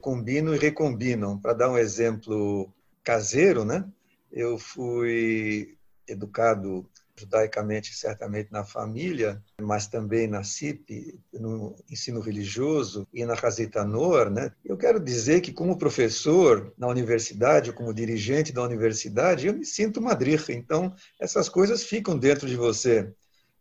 [0.00, 1.38] combinam e recombinam.
[1.38, 3.84] Para dar um exemplo caseiro, né,
[4.32, 5.76] eu fui
[6.08, 13.84] educado judaicamente, certamente na família, mas também na CIP, no ensino religioso e na Hazita
[13.84, 14.52] Nor, né?
[14.64, 20.00] Eu quero dizer que como professor na universidade, como dirigente da universidade, eu me sinto
[20.00, 20.44] madrir.
[20.50, 23.10] Então, essas coisas ficam dentro de você.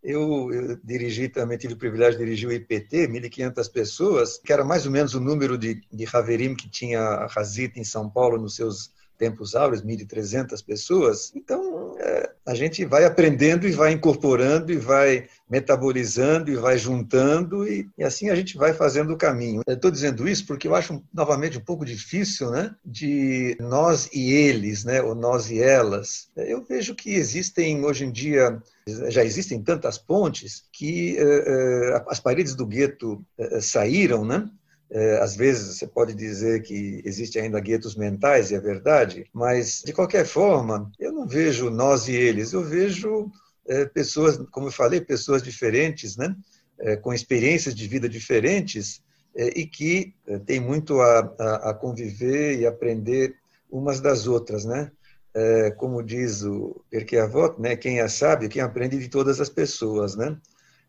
[0.07, 4.63] Eu, eu, dirigi também, tive o privilégio de dirigir o IPT, 1.500 pessoas, que era
[4.63, 8.37] mais ou menos o número de, de Haverim que tinha a Hazita em São Paulo
[8.37, 11.31] nos seus tempos áureos, 1.300 pessoas.
[11.35, 17.67] Então, é, a gente vai aprendendo e vai incorporando e vai metabolizando e vai juntando
[17.67, 19.61] e, e assim a gente vai fazendo o caminho.
[19.67, 24.83] Estou dizendo isso porque eu acho, novamente, um pouco difícil né, de nós e eles,
[24.83, 26.29] né, ou nós e elas.
[26.35, 28.61] Eu vejo que existem, hoje em dia,
[29.09, 34.49] já existem tantas pontes que uh, uh, as paredes do gueto uh, saíram, né?
[34.89, 39.81] É, às vezes você pode dizer que existe ainda guetos mentais, e é verdade, mas
[39.83, 43.31] de qualquer forma, eu não vejo nós e eles, eu vejo
[43.67, 46.35] é, pessoas, como eu falei, pessoas diferentes, né?
[46.77, 49.01] É, com experiências de vida diferentes
[49.35, 53.35] é, e que é, têm muito a, a, a, conviver e aprender
[53.71, 54.91] umas das outras, né?
[55.33, 57.75] É, como diz o Perque Avot, né?
[57.75, 60.37] Quem é sábio, quem aprende de todas as pessoas, né?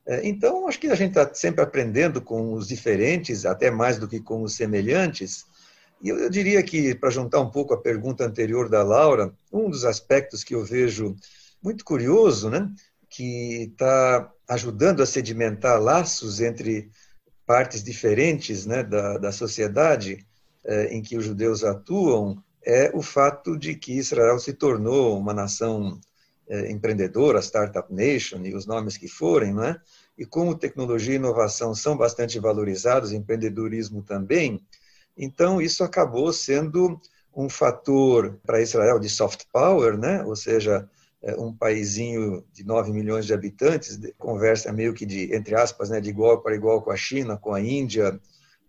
[0.06, 4.06] É, então, acho que a gente está sempre aprendendo com os diferentes, até mais do
[4.06, 5.44] que com os semelhantes.
[6.00, 9.84] E eu, diria que, para juntar um pouco a pergunta anterior da Laura, um dos
[9.84, 11.16] aspectos que eu vejo
[11.62, 12.70] muito curioso, né,
[13.08, 16.90] que está ajudando a sedimentar laços entre
[17.44, 20.24] partes diferentes né, da, da sociedade
[20.64, 25.32] é, em que os judeus atuam, é o fato de que Israel se tornou uma
[25.32, 26.00] nação
[26.48, 29.80] é, empreendedora, Startup Nation e os nomes que forem, não é?
[30.16, 34.64] E como tecnologia e inovação são bastante valorizados, empreendedorismo também,
[35.16, 37.00] então isso acabou sendo
[37.34, 40.24] um fator para Israel de soft power, né?
[40.24, 40.88] Ou seja,
[41.22, 46.00] é, um paizinho de 9 milhões de habitantes, conversa meio que de, entre aspas, né,
[46.00, 48.18] de igual para igual com a China, com a Índia,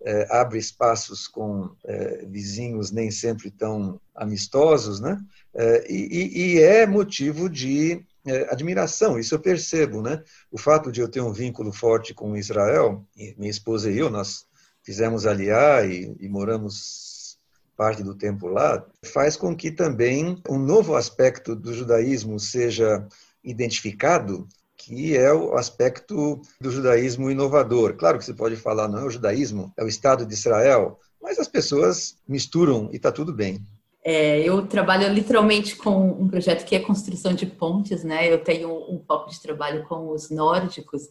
[0.07, 5.21] é, abre espaços com é, vizinhos nem sempre tão amistosos, né?
[5.53, 10.23] É, e, e, é motivo de é, admiração, isso eu percebo, né?
[10.49, 13.05] O fato de eu ter um vínculo forte com Israel,
[13.37, 14.45] minha esposa e eu, nós
[14.81, 17.37] fizemos aliar e, e moramos
[17.75, 23.05] parte do tempo lá, faz com que também um novo aspecto do judaísmo seja
[23.43, 24.47] identificado
[24.87, 27.95] que é o aspecto do judaísmo inovador.
[27.95, 31.37] Claro que você pode falar, não é o judaísmo, é o Estado de Israel, mas
[31.37, 33.59] as pessoas misturam e está tudo bem.
[34.01, 38.31] É, eu trabalho literalmente com um projeto que é construção de pontes, né?
[38.31, 41.09] Eu tenho um foco de trabalho com os nórdicos,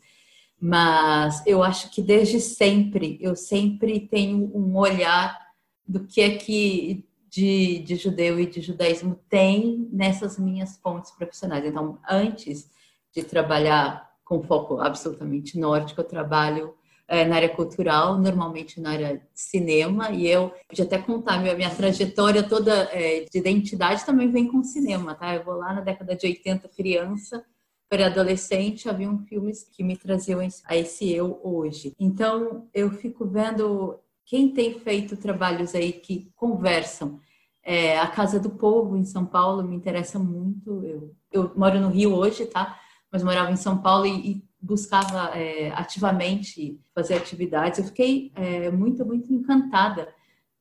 [0.59, 5.39] mas eu acho que desde sempre, eu sempre tenho um olhar
[5.87, 11.67] do que é que de, de judeu e de judaísmo tem nessas minhas pontes profissionais.
[11.67, 12.71] Então, antes
[13.17, 16.75] de trabalhar com foco absolutamente nórdico, eu trabalho
[17.09, 21.55] é, na área cultural, normalmente na área de cinema, e eu podia até contar, minha,
[21.55, 25.35] minha trajetória toda é, de identidade também vem com cinema, tá?
[25.35, 27.43] Eu vou lá na década de 80, criança,
[27.89, 31.95] para adolescente, haviam filmes que me traziam a esse eu hoje.
[31.99, 37.21] Então, eu fico vendo quem tem feito trabalhos aí que conversam.
[37.63, 40.85] É, a Casa do Povo, em São Paulo, me interessa muito.
[40.85, 42.77] Eu, eu moro no Rio hoje, tá?
[43.11, 47.79] Mas morava em São Paulo e, e buscava é, ativamente fazer atividades.
[47.79, 50.09] Eu fiquei é, muito, muito encantada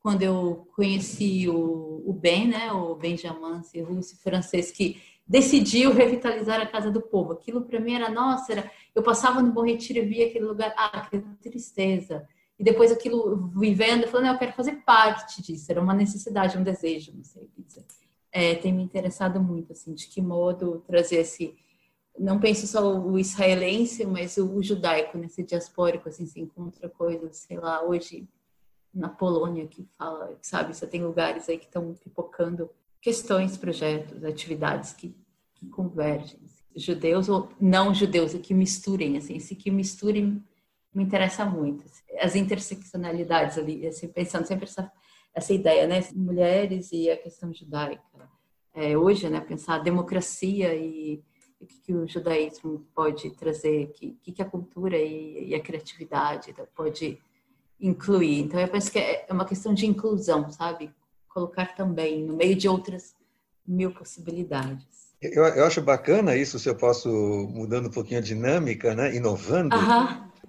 [0.00, 6.66] quando eu conheci o, o Ben, né, o Benjamin russo francês, que decidiu revitalizar a
[6.66, 7.32] Casa do Povo.
[7.32, 10.72] Aquilo para mim era, nossa, era, eu passava no Bom Retiro e via aquele lugar,
[10.76, 12.26] ah, que tristeza.
[12.58, 15.70] E depois aquilo vivendo, não, eu quero fazer parte disso.
[15.70, 17.84] Era uma necessidade, um desejo, não sei o que dizer.
[18.32, 21.54] É, tem me interessado muito, assim, de que modo trazer esse
[22.18, 27.58] não penso só o israelense, mas o, judaico, nesse diaspórico, assim, se encontra coisas, sei
[27.58, 28.26] lá, hoje
[28.92, 34.92] na Polônia que fala, sabe, você tem lugares aí que estão pipocando questões, projetos, atividades
[34.92, 35.14] que,
[35.54, 36.40] que convergem.
[36.74, 40.42] Judeus ou não judeus, que misturem, assim, esse que misturem
[40.94, 41.84] me interessa muito.
[42.20, 44.90] As interseccionalidades ali, assim, pensando sempre essa,
[45.34, 48.02] essa ideia, né, mulheres e a questão judaica.
[48.74, 51.22] É, hoje, né, pensar democracia e
[51.60, 55.60] o que, que o judaísmo pode trazer, o que, que a cultura e, e, a
[55.60, 57.18] criatividade pode
[57.80, 58.40] incluir.
[58.40, 60.92] Então, eu penso que é uma questão de inclusão, sabe?
[61.36, 63.14] colocar também no meio de outras
[63.66, 65.14] mil possibilidades.
[65.20, 69.14] Eu, eu acho bacana isso, se eu posso, mudando um pouquinho a dinâmica, né?
[69.14, 69.76] inovando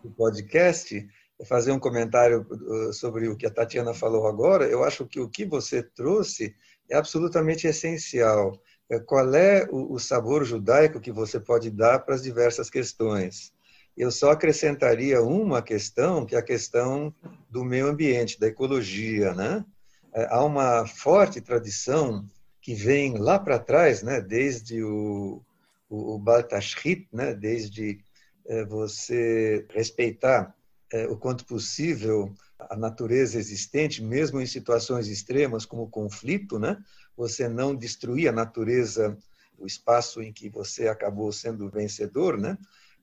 [0.01, 1.05] o podcast,
[1.45, 4.65] fazer um comentário uh, sobre o que a Tatiana falou agora.
[4.65, 6.55] Eu acho que o que você trouxe
[6.89, 8.57] é absolutamente essencial.
[8.89, 13.51] É, qual é o sabor judaico que você pode dar para as diversas questões?
[13.97, 17.13] Eu só acrescentaria uma questão, que é a questão
[17.49, 19.33] do meio ambiente, da ecologia.
[19.33, 19.65] Né?
[20.13, 22.25] É, há uma forte tradição
[22.61, 24.21] que vem lá para trás, né?
[24.21, 25.41] desde o,
[25.89, 27.33] o, o Baltashrit, né?
[27.33, 27.99] desde
[28.45, 30.55] é, você respeitar
[30.93, 36.77] é, o quanto possível a natureza existente, mesmo em situações extremas como o conflito, né?
[37.17, 39.17] Você não destruir a natureza,
[39.57, 42.57] o espaço em que você acabou sendo vencedor, né?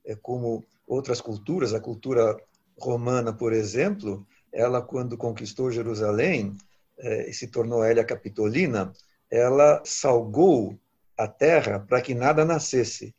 [0.05, 2.37] É como outras culturas, a cultura
[2.79, 6.57] romana, por exemplo, ela quando conquistou Jerusalém
[6.98, 8.92] é, e se tornou Hélia Capitolina,
[9.31, 10.79] ela salgou
[11.16, 13.14] a terra para que nada nascesse.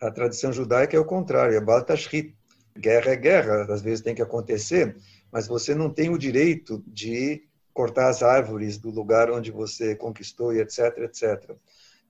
[0.00, 2.36] A tradição judaica é o contrário, é Baltashrit.
[2.78, 4.94] Guerra é guerra, às vezes tem que acontecer,
[5.32, 7.45] mas você não tem o direito de
[7.76, 11.54] cortar as árvores do lugar onde você conquistou e etc, etc.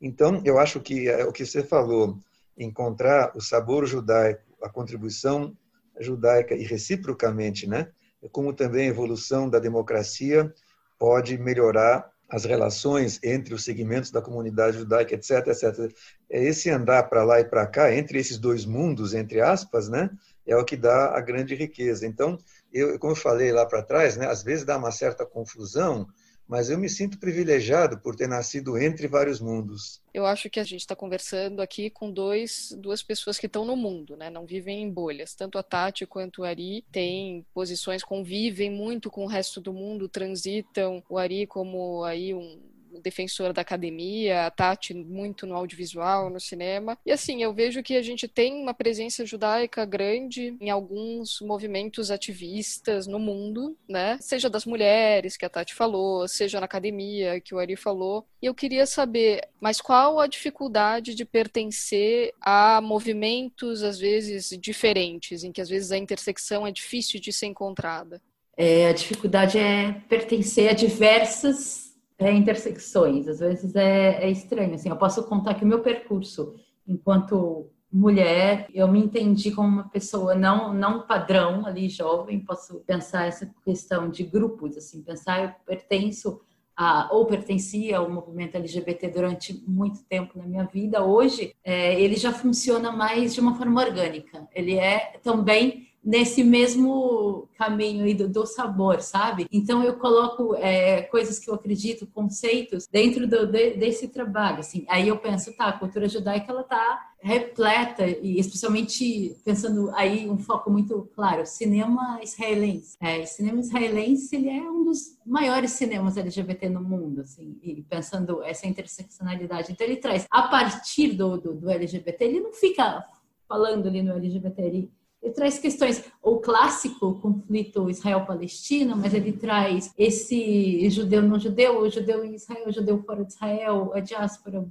[0.00, 2.20] Então, eu acho que é o que você falou,
[2.56, 5.56] encontrar o sabor judaico, a contribuição
[5.98, 7.88] judaica e reciprocamente, né?
[8.30, 10.54] Como também a evolução da democracia
[11.00, 15.92] pode melhorar as relações entre os segmentos da comunidade judaica, etc, etc.
[16.30, 20.10] É esse andar para lá e para cá, entre esses dois mundos, entre aspas, né?
[20.46, 22.06] É o que dá a grande riqueza.
[22.06, 22.38] Então,
[22.72, 26.06] eu, como eu falei lá para trás, né, às vezes dá uma certa confusão,
[26.48, 30.00] mas eu me sinto privilegiado por ter nascido entre vários mundos.
[30.14, 33.76] Eu acho que a gente está conversando aqui com dois, duas pessoas que estão no
[33.76, 34.30] mundo, né?
[34.30, 35.34] Não vivem em bolhas.
[35.34, 40.08] Tanto a Tati quanto o Ari têm posições, convivem muito com o resto do mundo,
[40.08, 41.02] transitam.
[41.08, 46.98] O Ari como aí um defensora da academia, a Tati muito no audiovisual, no cinema.
[47.04, 52.10] E assim, eu vejo que a gente tem uma presença judaica grande em alguns movimentos
[52.10, 54.18] ativistas no mundo, né?
[54.20, 58.26] Seja das mulheres, que a Tati falou, seja na academia, que o Ari falou.
[58.40, 65.44] E eu queria saber, mas qual a dificuldade de pertencer a movimentos, às vezes, diferentes,
[65.44, 68.20] em que às vezes a intersecção é difícil de ser encontrada?
[68.56, 71.85] É, a dificuldade é pertencer a diversas
[72.18, 73.28] é, intersecções.
[73.28, 74.74] Às vezes é, é estranho.
[74.74, 76.54] Assim, eu posso contar que o meu percurso
[76.86, 82.40] enquanto mulher, eu me entendi como uma pessoa não não padrão ali jovem.
[82.40, 86.40] Posso pensar essa questão de grupos, assim, pensar eu pertenço
[86.76, 91.02] a, ou pertencia ao movimento LGBT durante muito tempo na minha vida.
[91.02, 94.46] Hoje, é, ele já funciona mais de uma forma orgânica.
[94.54, 99.48] Ele é também nesse mesmo caminho aí do, do sabor, sabe?
[99.50, 104.86] Então eu coloco é, coisas que eu acredito, conceitos dentro do, de, desse trabalho, assim.
[104.88, 110.38] Aí eu penso, tá, a cultura judaica ela tá repleta e especialmente pensando aí um
[110.38, 112.96] foco muito claro, cinema israelense.
[113.00, 118.44] É, cinema israelense ele é um dos maiores cinemas LGBT no mundo, assim, e pensando
[118.44, 119.72] essa interseccionalidade.
[119.72, 123.04] Então ele traz a partir do, do, do LGBT, ele não fica
[123.48, 124.90] falando ali no LGBT, ele
[125.22, 131.90] ele traz questões, o clássico conflito Israel-Palestina, mas ele traz esse judeu não judeu, o
[131.90, 134.64] judeu em Israel, o judeu fora de Israel, a diáspora.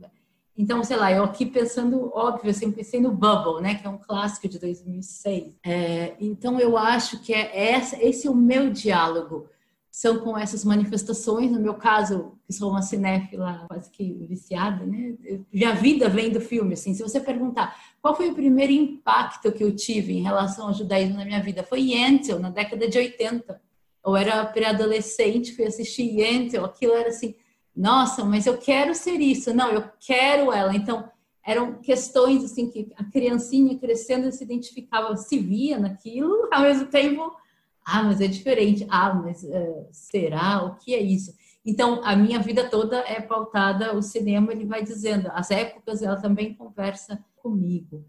[0.58, 3.90] Então, sei lá, eu aqui pensando, óbvio, eu sempre pensei no Bubble, né, que é
[3.90, 5.56] um clássico de 2006.
[5.66, 9.50] É, então, eu acho que é essa, esse é o meu diálogo
[9.96, 11.50] são com essas manifestações.
[11.50, 15.16] No meu caso, que sou uma cinéfila quase que viciada, né?
[15.54, 16.94] Minha vida vem do filme, assim.
[16.94, 17.74] Se você perguntar
[18.06, 21.64] qual foi o primeiro impacto que eu tive em relação ao judaísmo na minha vida,
[21.64, 23.60] foi Yentl, na década de 80.
[24.06, 27.34] Eu era pré-adolescente, fui assistir Yentl, aquilo era assim,
[27.76, 29.56] nossa, mas eu quero ser isso.
[29.56, 30.76] Não, eu quero ela.
[30.76, 31.10] Então,
[31.44, 37.36] eram questões assim que a criancinha crescendo se identificava, se via naquilo, ao mesmo tempo
[37.84, 38.86] ah, mas é diferente.
[38.88, 40.64] Ah, mas uh, será?
[40.64, 41.34] O que é isso?
[41.66, 46.18] Então, a minha vida toda é pautada, o cinema, ele vai dizendo, as épocas, ela
[46.18, 48.04] também conversa comigo.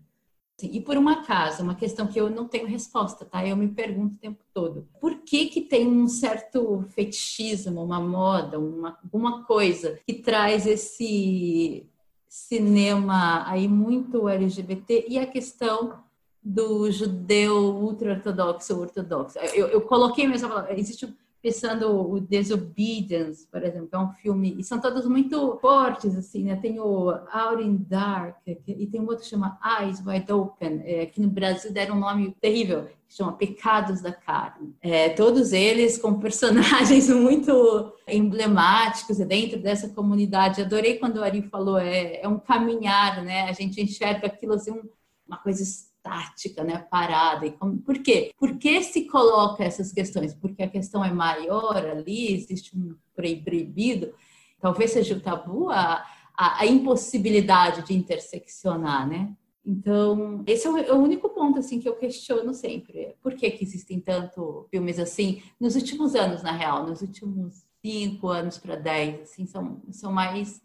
[0.62, 3.46] E por uma casa, uma questão que eu não tenho resposta, tá?
[3.46, 4.88] Eu me pergunto o tempo todo.
[4.98, 11.86] Por que que tem um certo fetichismo, uma moda, uma, alguma coisa que traz esse
[12.26, 16.02] cinema aí muito LGBT e a questão
[16.42, 19.38] do judeu ultra-ortodoxo ortodoxo.
[19.52, 21.12] Eu, eu coloquei mesmo, existe um
[21.46, 26.42] pensando o Disobedience, por exemplo, que é um filme, e são todos muito fortes, assim,
[26.42, 26.56] né?
[26.56, 31.02] Tem o Out in Dark, e tem um outro que chama Eyes Wide Open, é,
[31.02, 34.74] aqui no Brasil deram um nome terrível, que chama Pecados da Carne.
[34.82, 40.62] É, todos eles com personagens muito emblemáticos dentro dessa comunidade.
[40.62, 43.42] Adorei quando o Ari falou, é, é um caminhar, né?
[43.42, 44.82] A gente enxerga aquilo assim,
[45.24, 45.62] uma coisa
[46.06, 47.46] estática, né, parada.
[47.46, 48.32] E como, por quê?
[48.38, 50.34] Por que se coloca essas questões?
[50.34, 54.14] Porque a questão é maior ali, existe um proibido,
[54.60, 56.04] talvez seja o tabu, a,
[56.36, 59.34] a, a impossibilidade de interseccionar, né?
[59.64, 63.16] Então, esse é o, é o, único ponto assim que eu questiono sempre.
[63.20, 65.42] Por que, que existem tanto filmes assim?
[65.58, 70.62] Nos últimos anos, na real, nos últimos cinco anos para dez, assim, são, são mais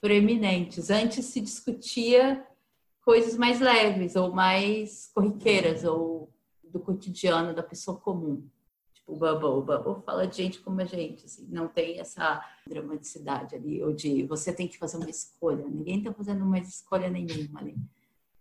[0.00, 0.88] proeminentes.
[0.88, 2.46] Antes se discutia
[3.04, 6.32] coisas mais leves ou mais corriqueiras ou
[6.62, 8.48] do cotidiano da pessoa comum.
[8.94, 12.42] Tipo, o Bubble, o Bubble fala de gente como a gente, assim, não tem essa
[12.66, 15.64] dramaticidade ali, ou de você tem que fazer uma escolha.
[15.68, 17.76] Ninguém está fazendo uma escolha nenhuma ali.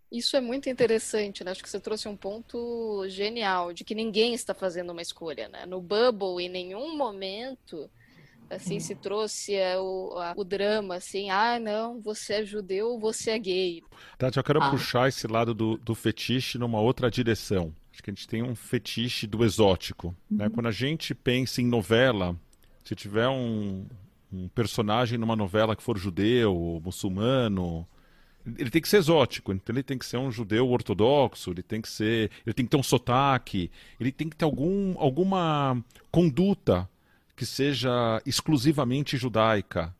[0.09, 1.51] Isso é muito interessante, né?
[1.51, 5.65] Acho que você trouxe um ponto genial de que ninguém está fazendo uma escolha, né?
[5.65, 7.89] No Bubble, em nenhum momento
[8.55, 13.31] assim, se trouxe é, o, a, o drama, assim, ah, não, você é judeu, você
[13.31, 13.83] é gay.
[14.17, 14.69] Tati, eu quero ah.
[14.69, 17.73] puxar esse lado do, do fetiche numa outra direção.
[17.91, 20.07] Acho que a gente tem um fetiche do exótico.
[20.07, 20.15] Né?
[20.29, 20.37] Uhum.
[20.37, 20.49] Né?
[20.49, 22.35] Quando a gente pensa em novela,
[22.83, 23.85] se tiver um,
[24.31, 27.87] um personagem numa novela que for judeu, muçulmano,
[28.45, 31.81] ele tem que ser exótico, então ele tem que ser um judeu ortodoxo, ele tem
[31.81, 35.81] que ser, ele tem que ter um sotaque, ele tem que ter algum, alguma
[36.11, 36.89] conduta
[37.35, 39.93] que seja exclusivamente judaica.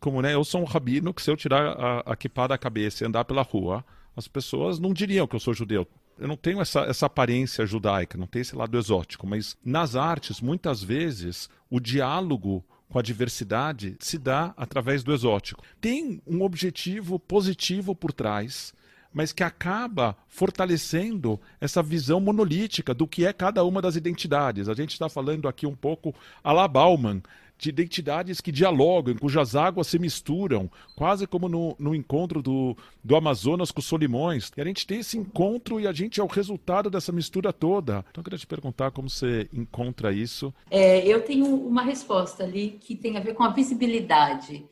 [0.00, 3.02] Como né, eu sou um rabino que se eu tirar a, a kippah da cabeça
[3.02, 3.84] e andar pela rua,
[4.16, 5.86] as pessoas não diriam que eu sou judeu.
[6.18, 10.40] Eu não tenho essa, essa aparência judaica, não tenho esse lado exótico, mas nas artes,
[10.40, 15.64] muitas vezes, o diálogo com a diversidade se dá através do exótico.
[15.80, 18.72] Tem um objetivo positivo por trás,
[19.14, 24.68] mas que acaba fortalecendo essa visão monolítica do que é cada uma das identidades.
[24.68, 26.12] A gente está falando aqui um pouco
[26.42, 27.22] a la Bauman,
[27.56, 33.16] de identidades que dialogam, cujas águas se misturam, quase como no, no encontro do, do
[33.16, 34.50] Amazonas com os Solimões.
[34.56, 38.04] E a gente tem esse encontro e a gente é o resultado dessa mistura toda.
[38.10, 40.52] Então eu queria te perguntar como você encontra isso.
[40.70, 44.64] É, eu tenho uma resposta ali que tem a ver com a visibilidade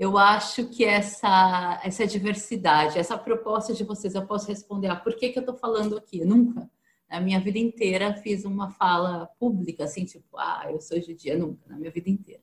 [0.00, 5.14] eu acho que essa, essa diversidade, essa proposta de vocês, eu posso responder, ah, por
[5.14, 6.24] que, que eu estou falando aqui?
[6.24, 6.70] nunca,
[7.06, 11.68] na minha vida inteira, fiz uma fala pública, assim, tipo, ah, eu sou judia, nunca,
[11.68, 12.40] na minha vida inteira.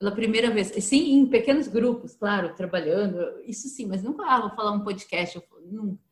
[0.00, 4.50] Pela primeira vez, sim, em pequenos grupos, claro, trabalhando, isso sim, mas nunca, ah, vou
[4.50, 6.02] falar um podcast, eu, nunca.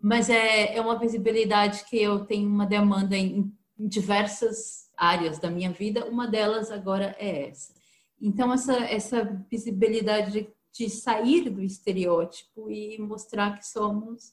[0.00, 5.50] Mas é, é uma visibilidade que eu tenho uma demanda em, em diversas áreas da
[5.50, 7.81] minha vida, uma delas agora é essa
[8.22, 14.32] então, essa, essa visibilidade de, de sair do estereótipo e mostrar que somos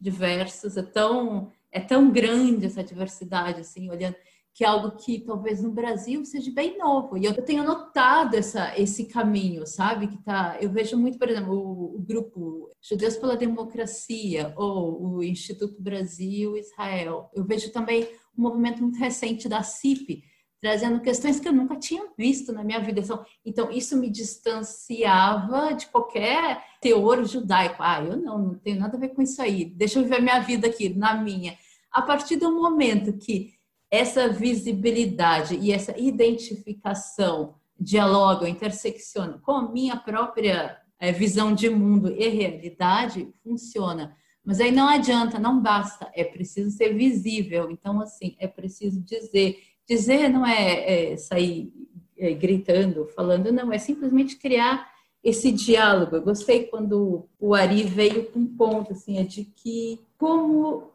[0.00, 4.16] diversos, é tão, é tão grande essa diversidade, assim, olhando
[4.56, 7.18] que é algo que talvez no Brasil seja bem novo.
[7.18, 10.06] E eu tenho notado essa, esse caminho, sabe?
[10.06, 15.22] Que tá, eu vejo muito, por exemplo, o, o grupo Judeus pela Democracia ou o
[15.22, 17.30] Instituto Brasil Israel.
[17.34, 20.24] Eu vejo também um movimento muito recente da CIP,
[20.60, 23.00] trazendo questões que eu nunca tinha visto na minha vida.
[23.00, 27.76] Então, então, isso me distanciava de qualquer teor judaico.
[27.78, 29.64] Ah, eu não, não tenho nada a ver com isso aí.
[29.64, 31.56] Deixa eu viver minha vida aqui, na minha.
[31.90, 33.54] A partir do momento que
[33.90, 42.10] essa visibilidade e essa identificação dialogam, interseccionam com a minha própria é, visão de mundo
[42.10, 44.16] e realidade, funciona.
[44.44, 47.70] Mas aí não adianta, não basta, é preciso ser visível.
[47.70, 49.58] Então, assim, é preciso dizer
[49.88, 51.72] dizer não é, é sair
[52.18, 54.90] é, gritando, falando, não, é simplesmente criar
[55.22, 56.16] esse diálogo.
[56.16, 60.90] Eu gostei quando o Ari veio com um ponto, assim, é de que como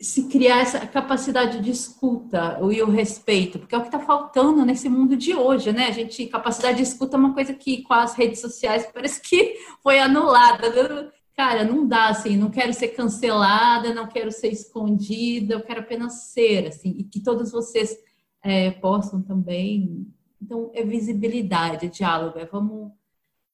[0.00, 4.64] se criar essa capacidade de escuta e o respeito, porque é o que está faltando
[4.64, 5.86] nesse mundo de hoje, né?
[5.86, 9.56] A gente, capacidade de escuta é uma coisa que com as redes sociais parece que
[9.82, 11.12] foi anulada.
[11.36, 16.30] Cara, não dá assim, não quero ser cancelada, não quero ser escondida, eu quero apenas
[16.30, 17.96] ser, assim, e que todos vocês
[18.40, 20.06] é, possam também.
[20.40, 22.92] Então, é visibilidade, é diálogo, é vamos,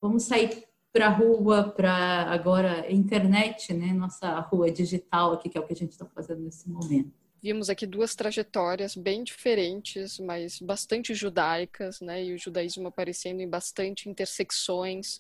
[0.00, 3.92] vamos sair para a rua, para agora internet, né?
[3.92, 7.12] Nossa rua digital aqui, que é o que a gente está fazendo nesse momento.
[7.42, 12.22] Vimos aqui duas trajetórias bem diferentes, mas bastante judaicas, né?
[12.24, 15.18] E o judaísmo aparecendo em bastante intersecções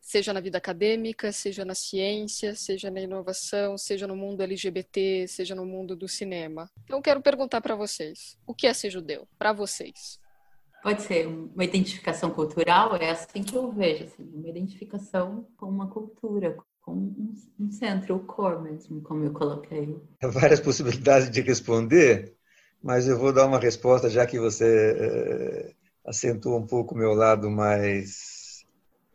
[0.00, 5.54] seja na vida acadêmica, seja na ciência, seja na inovação, seja no mundo LGBT, seja
[5.54, 6.70] no mundo do cinema.
[6.84, 10.18] Então, quero perguntar para vocês: o que é ser judeu para vocês?
[10.82, 15.88] Pode ser uma identificação cultural, é assim que eu vejo, assim, uma identificação com uma
[15.88, 20.00] cultura, com um, um centro, o core mesmo, como eu coloquei.
[20.22, 22.34] Há várias possibilidades de responder,
[22.80, 25.72] mas eu vou dar uma resposta, já que você é,
[26.06, 28.37] acentua um pouco o meu lado mais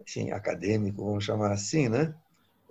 [0.07, 2.13] assim, acadêmico, vamos chamar assim, né?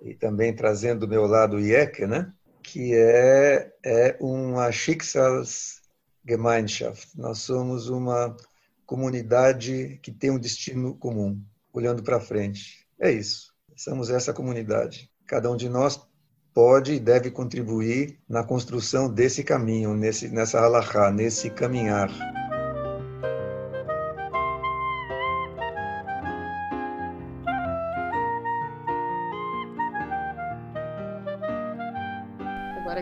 [0.01, 2.31] E também trazendo o meu lado IEC, né?
[2.61, 7.09] Que é, é uma Schicksalsgemeinschaft.
[7.15, 8.37] Nós somos uma
[8.85, 12.85] comunidade que tem um destino comum, olhando para frente.
[12.99, 13.53] É isso.
[13.75, 15.09] Somos essa comunidade.
[15.25, 15.99] Cada um de nós
[16.53, 22.09] pode e deve contribuir na construção desse caminho, nesse, nessa halahá, nesse caminhar.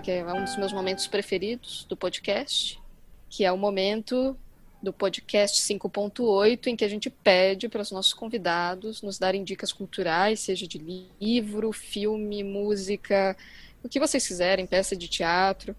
[0.02, 2.82] Que é um dos meus momentos preferidos do podcast,
[3.30, 4.36] que é o momento
[4.82, 9.72] do podcast 5.8, em que a gente pede para os nossos convidados nos darem dicas
[9.72, 10.80] culturais, seja de
[11.20, 13.38] livro, filme, música,
[13.84, 15.76] o que vocês quiserem, peça de teatro,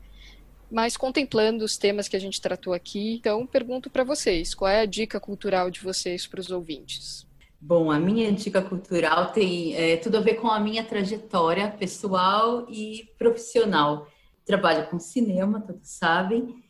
[0.70, 3.14] mas contemplando os temas que a gente tratou aqui.
[3.14, 7.27] Então, pergunto para vocês, qual é a dica cultural de vocês para os ouvintes?
[7.61, 12.66] Bom, a minha dica cultural tem é, tudo a ver com a minha trajetória pessoal
[12.68, 14.09] e profissional.
[14.45, 16.62] Trabalho com cinema, todos sabem,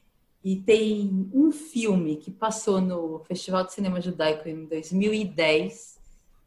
[0.44, 6.00] e tem um filme que passou no Festival de Cinema Judaico em 2010,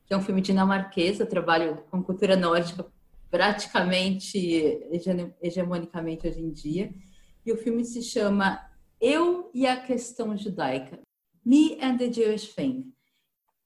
[0.05, 1.19] que é um filme dinamarquês.
[1.19, 2.86] Eu trabalho com cultura nórdica
[3.32, 4.38] praticamente
[5.41, 6.93] hegemonicamente hoje em dia.
[7.45, 8.59] E o filme se chama
[8.99, 10.99] Eu e a Questão Judaica,
[11.45, 12.91] Me and the Jewish Thing.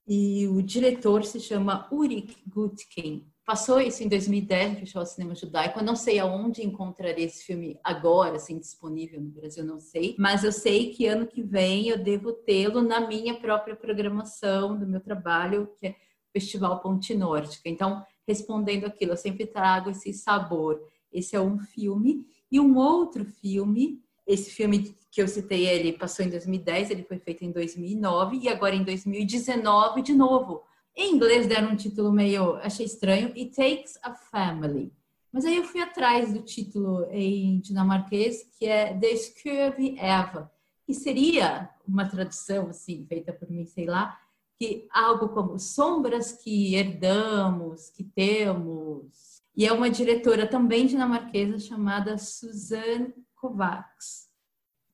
[0.07, 3.27] E o diretor se chama Ulrich Gutkin.
[3.49, 5.79] Passou isso em 2010 no Festival de Cinema Judaico.
[5.79, 10.15] Eu não sei aonde encontrarei esse filme agora, assim, disponível no Brasil, não sei.
[10.19, 14.85] Mas eu sei que ano que vem eu devo tê-lo na minha própria programação do
[14.85, 15.95] meu trabalho, que é
[16.31, 17.67] Festival Ponte Nórdica.
[17.67, 20.79] Então, respondendo aquilo, eu sempre trago esse sabor.
[21.11, 22.27] Esse é um filme.
[22.51, 27.17] E um outro filme, esse filme que eu citei, ele passou em 2010, ele foi
[27.17, 32.55] feito em 2009 e agora em 2019 de novo em inglês deram um título meio,
[32.55, 34.93] achei estranho, It Takes a Family.
[35.31, 40.51] Mas aí eu fui atrás do título em dinamarquês, que é The Scurvy Eva,
[40.85, 44.19] que seria uma tradução assim, feita por mim, sei lá,
[44.57, 49.41] que algo como sombras que herdamos, que temos.
[49.55, 54.27] E é uma diretora também dinamarquesa chamada Suzanne Kovacs.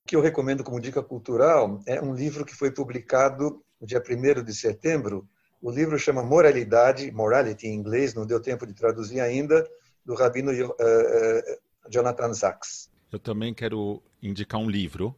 [0.04, 4.00] O que eu recomendo como dica cultural é um livro que foi publicado no dia
[4.00, 5.28] 1 de setembro
[5.60, 9.68] o livro chama Moralidade, Morality em inglês, não deu tempo de traduzir ainda,
[10.04, 12.90] do rabino uh, uh, Jonathan Sachs.
[13.10, 15.14] Eu também quero indicar um livro,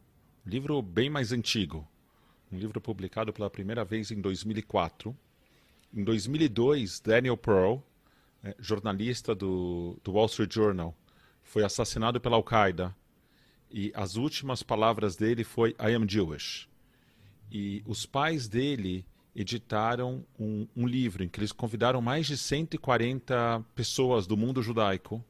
[0.47, 1.87] um livro bem mais antigo,
[2.53, 5.17] um livro publicado pela primeira vez em 2004.
[5.93, 7.79] Em 2002, Daniel Pearl,
[8.45, 10.95] é, jornalista do, do Wall Street Journal,
[11.43, 12.95] foi assassinado pela Al-Qaeda
[13.71, 16.69] e as últimas palavras dele foi I am Jewish.
[17.51, 19.05] E os pais dele
[19.41, 25.25] editaram um, um, livro em que eles convidaram mais de 140 pessoas do mundo judaico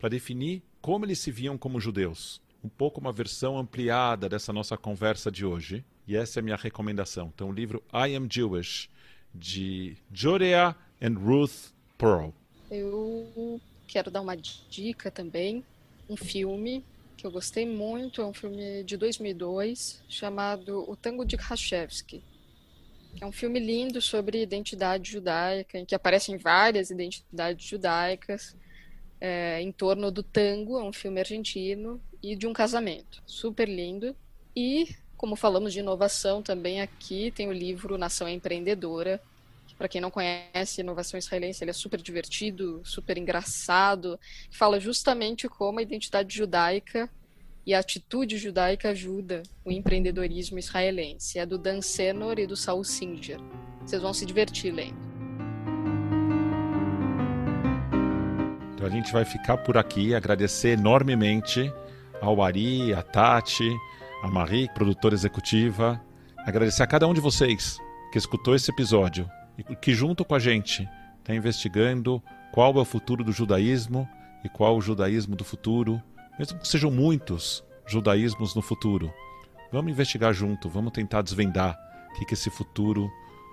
[0.00, 2.42] para definir como eles se viam como judeus.
[2.64, 5.84] Um pouco uma versão ampliada dessa nossa conversa de hoje.
[6.08, 7.30] E essa é a minha recomendação.
[7.32, 8.90] Então, o livro I Am Jewish,
[9.32, 12.30] de Jorea and Ruth Pearl.
[12.68, 15.64] Eu quero dar uma dica também.
[16.10, 16.84] Um filme
[17.16, 22.24] que eu gostei muito, é um filme de 2002, chamado O Tango de Khashevsky
[23.20, 28.56] é um filme lindo sobre identidade judaica, em que aparecem várias identidades judaicas
[29.20, 33.22] é, em torno do tango, é um filme argentino, e de um casamento.
[33.26, 34.16] Super lindo.
[34.54, 39.22] E, como falamos de inovação também aqui, tem o livro Nação Empreendedora,
[39.66, 44.18] que para quem não conhece inovação israelense, ele é super divertido, super engraçado,
[44.50, 47.08] fala justamente como a identidade judaica
[47.64, 51.38] e a atitude judaica ajuda o empreendedorismo israelense.
[51.38, 53.38] É do Dan Senor e do Saul Singer.
[53.80, 55.12] Vocês vão se divertir lendo.
[58.74, 61.72] Então a gente vai ficar por aqui, agradecer enormemente
[62.20, 63.70] ao Ari, a Tati,
[64.22, 66.00] a Marie, produtora executiva,
[66.38, 67.78] agradecer a cada um de vocês
[68.10, 69.28] que escutou esse episódio
[69.70, 70.88] e que junto com a gente
[71.20, 74.08] está investigando qual é o futuro do judaísmo
[74.44, 76.02] e qual o judaísmo do futuro
[76.42, 79.14] mesmo que sejam muitos judaísmos no futuro.
[79.70, 81.78] Vamos investigar junto, vamos tentar desvendar
[82.10, 83.08] o que, que esse futuro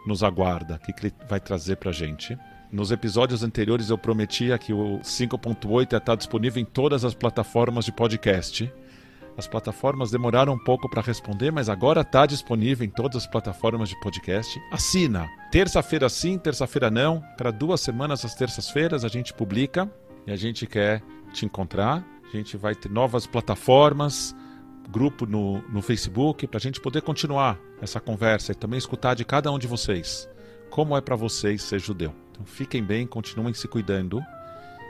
[0.08, 2.36] nos aguarda, o que, que ele vai trazer para a gente.
[2.72, 7.86] Nos episódios anteriores eu prometia que o 5.8 ia estar disponível em todas as plataformas
[7.86, 8.74] de podcast.
[9.38, 13.90] As plataformas demoraram um pouco para responder, mas agora está disponível em todas as plataformas
[13.90, 14.60] de podcast.
[14.72, 15.30] Assina.
[15.52, 17.24] Terça-feira sim, terça-feira não.
[17.38, 19.88] Para duas semanas, às terças-feiras, a gente publica
[20.26, 22.04] e a gente quer te encontrar.
[22.32, 24.36] A gente vai ter novas plataformas,
[24.90, 29.26] grupo no, no Facebook, para a gente poder continuar essa conversa e também escutar de
[29.26, 30.30] cada um de vocês
[30.70, 32.14] como é para vocês ser judeu.
[32.32, 34.22] Então fiquem bem, continuem se cuidando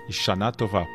[0.08, 0.86] e Shana Tová.